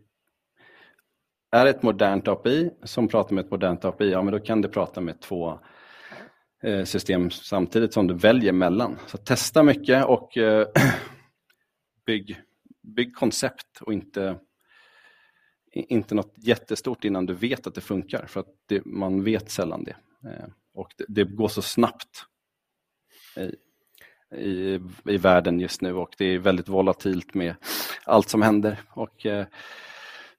är 1.53 1.67
ett 1.67 1.83
modernt 1.83 2.29
API 2.29 2.71
som 2.85 3.09
pratar 3.09 3.35
med 3.35 3.45
ett 3.45 3.51
modernt 3.51 3.85
API, 3.85 4.11
ja 4.11 4.23
men 4.23 4.33
då 4.33 4.41
kan 4.41 4.61
du 4.61 4.69
prata 4.69 5.01
med 5.01 5.21
två 5.21 5.59
eh, 6.63 6.85
system 6.85 7.31
samtidigt 7.31 7.93
som 7.93 8.07
du 8.07 8.15
väljer 8.15 8.53
mellan. 8.53 8.99
Så 9.07 9.19
testa 9.19 9.63
mycket 9.63 10.05
och 10.05 10.37
eh, 10.37 10.67
bygg, 12.07 12.41
bygg 12.83 13.15
koncept 13.15 13.81
och 13.81 13.93
inte 13.93 14.39
inte 15.75 16.15
något 16.15 16.35
jättestort 16.37 17.05
innan 17.05 17.27
du 17.27 17.35
vet 17.35 17.67
att 17.67 17.75
det 17.75 17.81
funkar 17.81 18.27
för 18.27 18.41
att 18.41 18.55
det, 18.67 18.85
man 18.85 19.25
vet 19.25 19.51
sällan 19.51 19.85
det. 19.85 19.97
Eh, 20.29 20.47
och 20.75 20.89
det, 20.97 21.05
det 21.09 21.25
går 21.25 21.49
så 21.49 21.63
snabbt 21.63 22.27
i, 23.37 23.57
i, 24.37 24.81
i 25.05 25.17
världen 25.17 25.61
just 25.61 25.81
nu 25.81 25.95
och 25.95 26.15
det 26.19 26.25
är 26.25 26.39
väldigt 26.39 26.69
volatilt 26.69 27.35
med 27.35 27.55
allt 28.05 28.29
som 28.29 28.43
händer. 28.43 28.81
Och, 28.91 29.27
eh, 29.27 29.47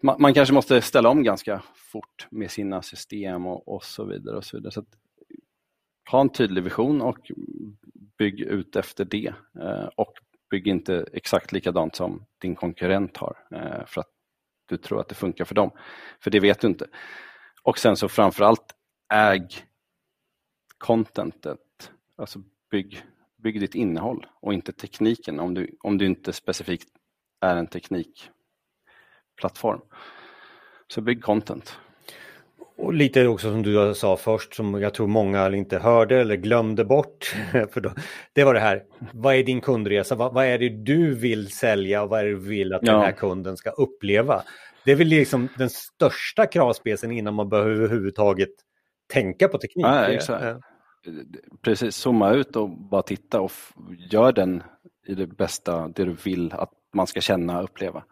man, 0.02 0.22
man, 0.22 0.34
kanske 0.34 0.54
måste 0.54 0.82
ställa 0.82 1.10
om 1.10 1.24
ganska 1.24 1.64
fort 1.76 2.28
med 2.30 2.52
sina 2.52 2.82
system 2.82 3.48
och, 3.48 3.68
och 3.68 3.84
så 3.84 4.06
vidare. 4.06 4.38
Och 4.38 4.46
så 4.46 4.58
vidare. 4.58 4.72
Så 4.72 4.80
att, 4.80 4.98
ha 6.12 6.22
en 6.22 6.30
tydlig 6.30 6.64
vision 6.64 7.02
och 7.02 7.32
bygg 8.18 8.42
ut 8.42 8.76
efter 8.76 9.06
det. 9.06 9.34
Eh, 9.60 9.90
och 9.96 10.14
bygg 10.50 10.68
inte 10.68 11.06
exakt 11.14 11.52
likadant 11.52 11.96
som 11.96 12.26
din 12.42 12.56
konkurrent 12.56 13.18
har 13.18 13.38
eh, 13.52 13.86
för 13.86 14.02
att 14.02 14.10
du 14.66 14.78
tror 14.78 15.00
att 15.00 15.10
det 15.10 15.16
funkar 15.16 15.46
för 15.46 15.56
dem. 15.56 15.72
För 16.20 16.32
det 16.32 16.40
vet 16.40 16.62
du 16.62 16.68
inte. 16.68 16.88
Och 17.64 17.78
sen 17.78 17.96
så 17.96 18.10
framförallt 18.10 18.76
äg 19.14 19.48
contentet, 20.84 21.60
alltså 22.18 22.40
bygg, 22.72 23.02
bygg 23.44 23.60
ditt 23.60 23.76
innehåll 23.76 24.26
och 24.42 24.54
inte 24.54 24.74
tekniken 24.74 25.40
om 25.40 25.54
du, 25.54 25.78
om 25.80 25.98
du 25.98 26.06
inte 26.06 26.34
specifikt 26.34 26.90
är 27.42 27.56
en 27.56 27.68
teknikplattform. 27.68 29.82
Så 30.88 31.02
bygg 31.02 31.24
content. 31.24 31.78
Och 32.78 32.94
lite 32.94 33.28
också 33.28 33.52
som 33.52 33.64
du 33.64 33.94
sa 33.96 34.18
först, 34.18 34.54
som 34.54 34.82
jag 34.82 34.94
tror 34.94 35.08
många 35.08 35.56
inte 35.56 35.80
hörde 35.80 36.22
eller 36.22 36.36
glömde 36.36 36.86
bort. 36.86 37.36
För 37.72 37.82
då, 37.82 37.92
det 38.34 38.44
var 38.44 38.54
det 38.54 38.60
här, 38.60 38.84
vad 39.14 39.36
är 39.36 39.44
din 39.44 39.62
kundresa? 39.62 40.16
Vad, 40.16 40.34
vad, 40.34 40.46
är 40.46 40.58
det 40.58 40.70
du 40.70 41.16
vill 41.16 41.52
sälja 41.52 42.04
och 42.04 42.10
vad 42.10 42.20
är 42.20 42.24
det 42.24 42.32
du 42.32 42.40
vill 42.40 42.74
att 42.74 42.82
ja. 42.84 42.92
den 42.92 43.02
här 43.02 43.12
kunden 43.12 43.58
ska 43.58 43.70
uppleva? 43.70 44.44
Det 44.86 44.92
är 44.92 44.96
väl 44.96 45.08
liksom 45.08 45.50
den 45.58 45.70
största 45.70 46.46
kravspecen 46.46 47.12
innan 47.12 47.34
man 47.34 47.50
behöver 47.50 47.72
överhuvudtaget 47.72 48.50
tänka 49.14 49.48
på 49.48 49.58
teknik. 49.58 49.86
Ja, 49.86 50.08
exakt. 50.08 50.64
Precis, 51.62 51.96
zooma 51.96 52.32
ut 52.32 52.56
och 52.56 52.70
bara 52.70 53.02
titta 53.02 53.42
och 53.42 53.52
gör 54.12 54.32
den 54.32 54.64
i 55.08 55.16
det 55.16 55.28
bästa, 55.28 55.88
det 55.88 56.06
du 56.06 56.14
vill 56.14 56.54
att 56.54 56.72
man 56.94 57.08
ska 57.08 57.22
känna 57.22 57.58
och 57.58 57.64
uppleva. 57.64 58.04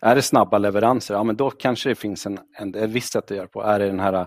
Är 0.00 0.14
det 0.14 0.22
snabba 0.22 0.58
leveranser, 0.58 1.14
ja 1.14 1.24
men 1.24 1.36
då 1.36 1.50
kanske 1.50 1.88
det 1.88 1.94
finns 1.94 2.26
en, 2.26 2.38
en, 2.52 2.74
ett 2.74 2.90
visst 2.90 3.12
sätt 3.12 3.30
att 3.30 3.36
göra 3.36 3.46
på. 3.46 3.62
Är 3.62 3.78
det 3.78 3.86
den 3.86 4.00
här 4.00 4.12
äh, 4.12 4.26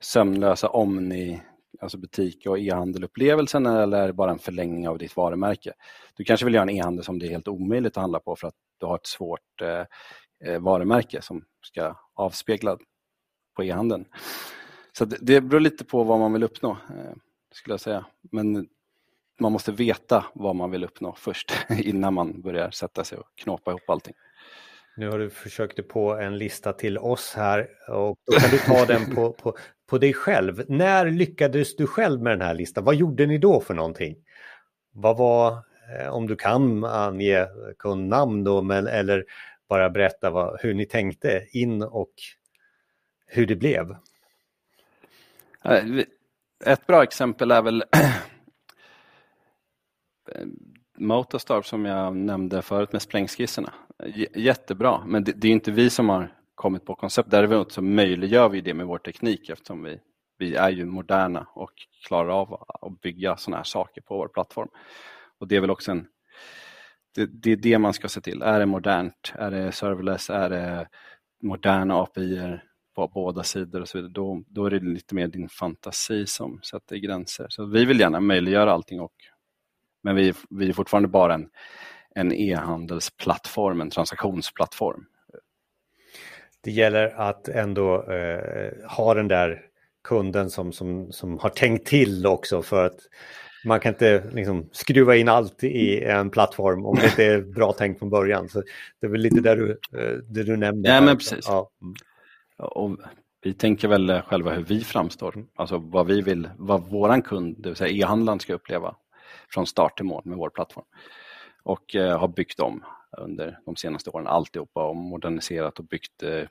sömnlösa 0.00 0.68
Omni, 0.68 1.42
alltså 1.80 1.98
butik 1.98 2.46
och 2.46 2.58
e-handelupplevelsen 2.58 3.66
eller 3.66 4.02
är 4.02 4.06
det 4.06 4.12
bara 4.12 4.30
en 4.30 4.38
förlängning 4.38 4.88
av 4.88 4.98
ditt 4.98 5.16
varumärke? 5.16 5.72
Du 6.16 6.24
kanske 6.24 6.46
vill 6.46 6.54
göra 6.54 6.62
en 6.62 6.70
e-handel 6.70 7.04
som 7.04 7.18
det 7.18 7.26
är 7.26 7.30
helt 7.30 7.48
omöjligt 7.48 7.96
att 7.96 8.00
handla 8.00 8.20
på 8.20 8.36
för 8.36 8.48
att 8.48 8.54
du 8.78 8.86
har 8.86 8.96
ett 8.96 9.06
svårt 9.06 9.62
eh, 9.62 10.60
varumärke 10.60 11.22
som 11.22 11.44
ska 11.62 11.94
avspegla 12.14 12.78
på 13.56 13.64
e-handeln. 13.64 14.04
Så 14.92 15.04
det, 15.04 15.16
det 15.20 15.40
beror 15.40 15.60
lite 15.60 15.84
på 15.84 16.04
vad 16.04 16.18
man 16.18 16.32
vill 16.32 16.42
uppnå, 16.42 16.70
eh, 16.70 17.12
skulle 17.52 17.72
jag 17.72 17.80
säga. 17.80 18.06
Men 18.20 18.68
man 19.40 19.52
måste 19.52 19.72
veta 19.72 20.26
vad 20.34 20.56
man 20.56 20.70
vill 20.70 20.84
uppnå 20.84 21.14
först 21.18 21.52
innan 21.78 22.14
man 22.14 22.40
börjar 22.40 22.70
sätta 22.70 23.04
sig 23.04 23.18
och 23.18 23.26
knåpa 23.34 23.70
ihop 23.70 23.90
allting. 23.90 24.14
Nu 24.96 25.10
har 25.10 25.18
du 25.18 25.30
försökt 25.30 25.76
dig 25.76 25.84
på 25.84 26.12
en 26.12 26.38
lista 26.38 26.72
till 26.72 26.98
oss 26.98 27.34
här 27.36 27.68
och 27.88 28.18
då 28.26 28.38
kan 28.38 28.50
du 28.50 28.58
ta 28.58 28.86
den 28.86 29.14
på, 29.14 29.32
på, 29.32 29.56
på 29.86 29.98
dig 29.98 30.12
själv. 30.12 30.64
När 30.68 31.10
lyckades 31.10 31.76
du 31.76 31.86
själv 31.86 32.22
med 32.22 32.32
den 32.32 32.40
här 32.40 32.54
listan? 32.54 32.84
Vad 32.84 32.94
gjorde 32.94 33.26
ni 33.26 33.38
då 33.38 33.60
för 33.60 33.74
någonting? 33.74 34.16
Vad 34.92 35.16
var, 35.16 35.52
eh, 35.98 36.08
om 36.08 36.26
du 36.26 36.36
kan 36.36 36.84
ange 36.84 37.46
kundnamn 37.78 38.44
då, 38.44 38.62
men, 38.62 38.86
eller 38.86 39.24
bara 39.68 39.90
berätta 39.90 40.30
vad, 40.30 40.60
hur 40.60 40.74
ni 40.74 40.86
tänkte 40.86 41.46
in 41.52 41.82
och 41.82 42.12
hur 43.26 43.46
det 43.46 43.56
blev? 43.56 43.96
Ett 46.64 46.86
bra 46.86 47.02
exempel 47.02 47.50
är 47.50 47.62
väl 47.62 47.84
Motostar 50.98 51.62
som 51.62 51.84
jag 51.84 52.16
nämnde 52.16 52.62
förut 52.62 52.92
med 52.92 53.02
sprängskisserna. 53.02 53.72
Jättebra, 54.34 55.04
men 55.06 55.24
det, 55.24 55.32
det 55.32 55.48
är 55.48 55.52
inte 55.52 55.70
vi 55.70 55.90
som 55.90 56.08
har 56.08 56.34
kommit 56.54 56.84
på 56.84 56.94
koncept. 56.94 57.30
Däremot 57.30 57.72
så 57.72 57.82
möjliggör 57.82 58.48
vi 58.48 58.60
det 58.60 58.74
med 58.74 58.86
vår 58.86 58.98
teknik 58.98 59.48
eftersom 59.48 59.82
vi, 59.82 60.00
vi 60.38 60.54
är 60.54 60.70
ju 60.70 60.84
moderna 60.84 61.46
och 61.54 61.72
klarar 62.06 62.28
av 62.28 62.66
att 62.68 63.00
bygga 63.00 63.36
sådana 63.36 63.56
här 63.56 63.64
saker 63.64 64.00
på 64.00 64.16
vår 64.16 64.28
plattform. 64.28 64.68
Och 65.38 65.48
det 65.48 65.56
är 65.56 65.60
väl 65.60 65.70
också 65.70 65.90
en 65.90 66.06
det, 67.14 67.26
det, 67.26 67.52
är 67.52 67.56
det 67.56 67.78
man 67.78 67.92
ska 67.92 68.08
se 68.08 68.20
till. 68.20 68.42
Är 68.42 68.58
det 68.58 68.66
modernt? 68.66 69.32
Är 69.34 69.50
det 69.50 69.72
serverless? 69.72 70.30
Är 70.30 70.50
det 70.50 70.88
moderna 71.42 71.94
API-er? 71.94 72.64
På 73.08 73.20
båda 73.20 73.42
sidor 73.42 73.80
och 73.80 73.88
så 73.88 73.98
vidare? 73.98 74.12
Då, 74.12 74.42
då 74.48 74.66
är 74.66 74.70
det 74.70 74.80
lite 74.80 75.14
mer 75.14 75.28
din 75.28 75.48
fantasi 75.48 76.26
som 76.26 76.60
sätter 76.62 76.96
gränser. 76.96 77.46
Så 77.48 77.66
vi 77.66 77.84
vill 77.84 78.00
gärna 78.00 78.20
möjliggöra 78.20 78.72
allting 78.72 79.00
och 79.00 79.12
men 80.02 80.16
vi, 80.16 80.32
vi 80.50 80.68
är 80.68 80.72
fortfarande 80.72 81.08
bara 81.08 81.34
en, 81.34 81.48
en 82.14 82.32
e-handelsplattform, 82.32 83.80
en 83.80 83.90
transaktionsplattform. 83.90 85.04
Det 86.60 86.70
gäller 86.70 87.06
att 87.06 87.48
ändå 87.48 88.02
eh, 88.12 88.90
ha 88.96 89.14
den 89.14 89.28
där 89.28 89.62
kunden 90.04 90.50
som, 90.50 90.72
som, 90.72 91.12
som 91.12 91.38
har 91.38 91.50
tänkt 91.50 91.86
till 91.86 92.26
också 92.26 92.62
för 92.62 92.86
att 92.86 92.98
man 93.64 93.80
kan 93.80 93.92
inte 93.92 94.30
liksom, 94.32 94.68
skruva 94.72 95.16
in 95.16 95.28
allt 95.28 95.64
i 95.64 96.04
en 96.04 96.30
plattform 96.30 96.86
om 96.86 96.96
det 96.96 97.04
inte 97.04 97.24
är 97.24 97.40
bra 97.40 97.72
tänkt 97.72 97.98
från 97.98 98.10
början. 98.10 98.48
Så 98.48 98.62
det 99.00 99.06
är 99.06 99.10
väl 99.10 99.20
lite 99.20 99.40
där 99.40 99.56
du, 99.56 99.70
eh, 99.70 100.16
det 100.28 100.42
du 100.42 100.56
nämnde. 100.56 100.88
Ja, 100.88 101.00
men 101.00 101.16
precis. 101.16 101.44
Ja. 101.48 101.70
Och 102.60 102.96
vi 103.42 103.54
tänker 103.54 103.88
väl 103.88 104.22
själva 104.22 104.52
hur 104.52 104.64
vi 104.64 104.80
framstår, 104.80 105.34
mm. 105.34 105.48
alltså 105.54 105.78
vad 105.78 106.06
vi 106.06 106.20
vill, 106.20 106.50
vad 106.58 106.82
våran 106.82 107.22
kund, 107.22 107.56
det 107.58 107.68
vill 107.68 107.76
säga 107.76 108.04
e-handlaren 108.04 108.40
ska 108.40 108.54
uppleva 108.54 108.96
från 109.48 109.66
start 109.66 109.96
till 109.96 110.06
mål 110.06 110.22
med 110.24 110.38
vår 110.38 110.50
plattform. 110.50 110.84
Och 111.62 111.94
eh, 111.94 112.18
har 112.18 112.28
byggt 112.28 112.60
om 112.60 112.84
under 113.18 113.58
de 113.66 113.76
senaste 113.76 114.10
åren 114.10 114.26
alltihopa 114.26 114.84
och 114.84 114.96
moderniserat 114.96 115.78
och 115.78 115.84
byggt 115.84 116.22
eh, 116.22 116.42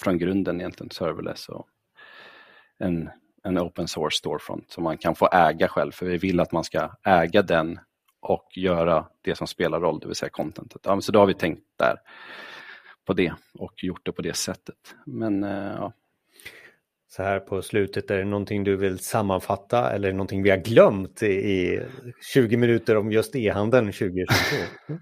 från 0.00 0.18
grunden 0.18 0.60
egentligen 0.60 0.90
serverless 0.90 1.48
och 1.48 1.68
en, 2.78 3.10
en 3.42 3.58
open 3.58 3.88
source 3.88 4.18
storefront 4.18 4.70
som 4.70 4.84
man 4.84 4.98
kan 4.98 5.14
få 5.14 5.28
äga 5.32 5.68
själv 5.68 5.92
för 5.92 6.06
vi 6.06 6.16
vill 6.16 6.40
att 6.40 6.52
man 6.52 6.64
ska 6.64 6.90
äga 7.04 7.42
den 7.42 7.78
och 8.20 8.48
göra 8.56 9.06
det 9.22 9.34
som 9.34 9.46
spelar 9.46 9.80
roll, 9.80 9.98
det 9.98 10.06
vill 10.06 10.16
säga 10.16 10.30
contentet. 10.30 10.80
Ja, 10.84 11.00
så 11.00 11.12
då 11.12 11.18
har 11.18 11.26
vi 11.26 11.34
tänkt 11.34 11.62
där 11.78 11.96
på 13.06 13.12
det 13.12 13.32
och 13.54 13.84
gjort 13.84 14.06
det 14.06 14.12
på 14.12 14.22
det 14.22 14.36
sättet. 14.36 14.94
Men 15.04 15.44
eh, 15.44 15.74
ja, 15.78 15.92
så 17.08 17.22
här 17.22 17.40
på 17.40 17.62
slutet, 17.62 18.10
är 18.10 18.18
det 18.18 18.24
någonting 18.24 18.64
du 18.64 18.76
vill 18.76 18.98
sammanfatta 18.98 19.92
eller 19.92 20.12
någonting 20.12 20.42
vi 20.42 20.50
har 20.50 20.56
glömt 20.56 21.22
i 21.22 21.80
20 22.32 22.56
minuter 22.56 22.96
om 22.96 23.12
just 23.12 23.36
e-handeln 23.36 23.86
2022? 23.92 24.26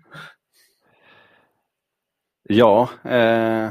Ja, 2.48 2.88
eh, 3.04 3.70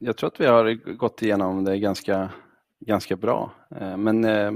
jag 0.00 0.16
tror 0.16 0.28
att 0.28 0.40
vi 0.40 0.46
har 0.46 0.94
gått 0.94 1.22
igenom 1.22 1.64
det 1.64 1.78
ganska, 1.78 2.30
ganska 2.80 3.16
bra. 3.16 3.50
Eh, 3.80 3.96
men 3.96 4.24
eh, 4.24 4.52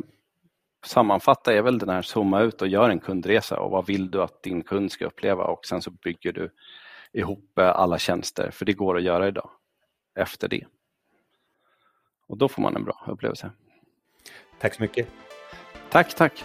sammanfatta 0.82 1.52
är 1.52 1.62
väl 1.62 1.78
den 1.78 1.88
här 1.88 2.02
zooma 2.02 2.40
ut 2.40 2.62
och 2.62 2.68
gör 2.68 2.90
en 2.90 3.00
kundresa 3.00 3.60
och 3.60 3.70
vad 3.70 3.86
vill 3.86 4.10
du 4.10 4.22
att 4.22 4.42
din 4.42 4.62
kund 4.62 4.92
ska 4.92 5.06
uppleva 5.06 5.44
och 5.44 5.66
sen 5.66 5.82
så 5.82 5.90
bygger 5.90 6.32
du 6.32 6.50
ihop 7.12 7.58
eh, 7.58 7.68
alla 7.68 7.98
tjänster, 7.98 8.50
för 8.50 8.64
det 8.64 8.72
går 8.72 8.96
att 8.96 9.02
göra 9.02 9.28
idag 9.28 9.50
efter 10.14 10.48
det. 10.48 10.66
Och 12.26 12.36
då 12.36 12.48
får 12.48 12.62
man 12.62 12.76
en 12.76 12.84
bra 12.84 13.04
upplevelse. 13.08 13.50
Tack 14.60 14.74
så 14.74 14.82
mycket. 14.82 15.08
Tack, 15.90 16.14
tack. 16.14 16.44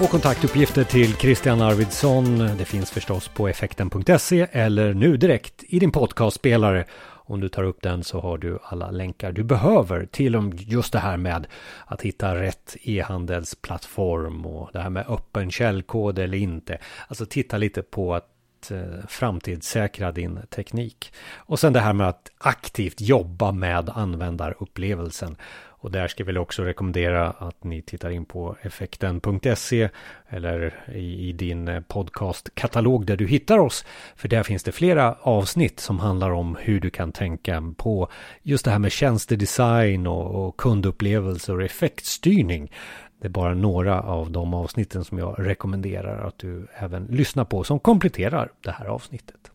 Och 0.00 0.10
kontaktuppgifter 0.10 0.84
till 0.84 1.16
Christian 1.16 1.60
Arvidsson 1.60 2.38
det 2.38 2.64
finns 2.64 2.90
förstås 2.90 3.28
på 3.28 3.48
effekten.se 3.48 4.46
eller 4.52 4.94
nu 4.94 5.16
direkt 5.16 5.64
i 5.68 5.78
din 5.78 5.92
podcastspelare 5.92 6.84
om 7.08 7.40
du 7.40 7.48
tar 7.48 7.62
upp 7.62 7.82
den 7.82 8.04
så 8.04 8.20
har 8.20 8.38
du 8.38 8.58
alla 8.62 8.90
länkar 8.90 9.32
du 9.32 9.42
behöver 9.42 10.06
till 10.06 10.36
om 10.36 10.52
just 10.56 10.92
det 10.92 10.98
här 10.98 11.16
med 11.16 11.46
att 11.86 12.02
hitta 12.02 12.34
rätt 12.34 12.76
e-handelsplattform 12.82 14.46
och 14.46 14.70
det 14.72 14.80
här 14.80 14.90
med 14.90 15.06
öppen 15.08 15.50
källkod 15.50 16.18
eller 16.18 16.38
inte. 16.38 16.78
Alltså 17.08 17.26
titta 17.26 17.58
lite 17.58 17.82
på 17.82 18.14
att 18.14 18.70
eh, 18.70 19.06
framtidssäkra 19.08 20.12
din 20.12 20.38
teknik. 20.50 21.12
Och 21.34 21.58
sen 21.60 21.72
det 21.72 21.80
här 21.80 21.92
med 21.92 22.08
att 22.08 22.30
aktivt 22.38 23.00
jobba 23.00 23.52
med 23.52 23.90
användarupplevelsen. 23.90 25.36
Och 25.86 25.92
där 25.92 26.08
ska 26.08 26.24
vi 26.24 26.38
också 26.38 26.62
rekommendera 26.62 27.30
att 27.30 27.64
ni 27.64 27.82
tittar 27.82 28.10
in 28.10 28.24
på 28.24 28.56
effekten.se 28.62 29.88
eller 30.28 30.84
i, 30.94 31.28
i 31.28 31.32
din 31.32 31.68
eh, 31.68 31.80
podcastkatalog 31.80 33.06
där 33.06 33.16
du 33.16 33.26
hittar 33.26 33.58
oss. 33.58 33.84
För 34.16 34.28
där 34.28 34.42
finns 34.42 34.62
det 34.62 34.72
flera 34.72 35.16
avsnitt 35.20 35.80
som 35.80 35.98
handlar 35.98 36.30
om 36.30 36.56
hur 36.60 36.80
du 36.80 36.90
kan 36.90 37.12
tänka 37.12 37.74
på 37.76 38.08
just 38.42 38.64
det 38.64 38.70
här 38.70 38.78
med 38.78 38.92
tjänstedesign 38.92 40.06
och, 40.06 40.46
och 40.46 40.56
kundupplevelser 40.56 41.56
och 41.56 41.64
effektstyrning. 41.64 42.72
Det 43.20 43.26
är 43.26 43.30
bara 43.30 43.54
några 43.54 44.00
av 44.02 44.30
de 44.30 44.54
avsnitten 44.54 45.04
som 45.04 45.18
jag 45.18 45.34
rekommenderar 45.38 46.26
att 46.26 46.38
du 46.38 46.66
även 46.74 47.04
lyssnar 47.04 47.44
på 47.44 47.64
som 47.64 47.78
kompletterar 47.78 48.52
det 48.60 48.70
här 48.70 48.86
avsnittet. 48.86 49.50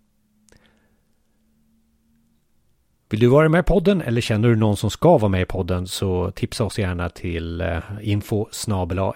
Vill 3.12 3.19
du 3.19 3.28
vara 3.28 3.50
med 3.50 3.60
i 3.60 3.63
podden 3.63 4.02
eller 4.02 4.21
känner 4.21 4.50
du 4.50 4.56
någon 4.56 4.78
som 4.78 4.89
ska 4.89 5.17
vara 5.17 5.30
med 5.30 5.41
i 5.41 5.45
podden 5.45 5.88
så 5.88 6.32
tipsa 6.32 6.63
oss 6.63 6.80
gärna 6.80 7.10
till 7.10 7.62
eh, 7.62 7.80
info 8.02 8.47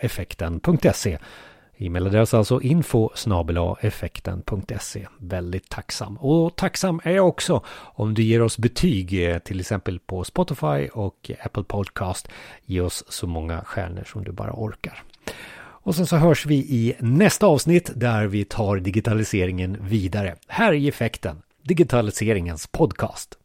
effekten.se 0.01 1.17
E-mailadress 1.77 2.33
alltså 2.33 2.61
info 2.61 3.09
effekten.se 3.81 5.07
Väldigt 5.17 5.69
tacksam. 5.69 6.17
Och 6.17 6.55
tacksam 6.55 7.01
är 7.03 7.11
jag 7.11 7.27
också 7.27 7.63
om 7.77 8.13
du 8.13 8.23
ger 8.23 8.41
oss 8.41 8.57
betyg 8.57 9.29
eh, 9.29 9.37
till 9.37 9.59
exempel 9.59 9.99
på 9.99 10.23
Spotify 10.23 10.87
och 10.93 11.31
Apple 11.43 11.63
Podcast. 11.63 12.27
Ge 12.65 12.81
oss 12.81 13.03
så 13.07 13.27
många 13.27 13.61
stjärnor 13.61 14.03
som 14.03 14.23
du 14.23 14.31
bara 14.31 14.53
orkar. 14.53 15.03
Och 15.57 15.95
sen 15.95 16.07
så 16.07 16.15
hörs 16.15 16.45
vi 16.45 16.55
i 16.55 16.95
nästa 16.99 17.47
avsnitt 17.47 17.91
där 17.95 18.27
vi 18.27 18.45
tar 18.45 18.77
digitaliseringen 18.77 19.77
vidare. 19.81 20.35
Här 20.47 20.73
är 20.73 20.89
effekten, 20.89 21.41
digitaliseringens 21.63 22.67
podcast. 22.67 23.37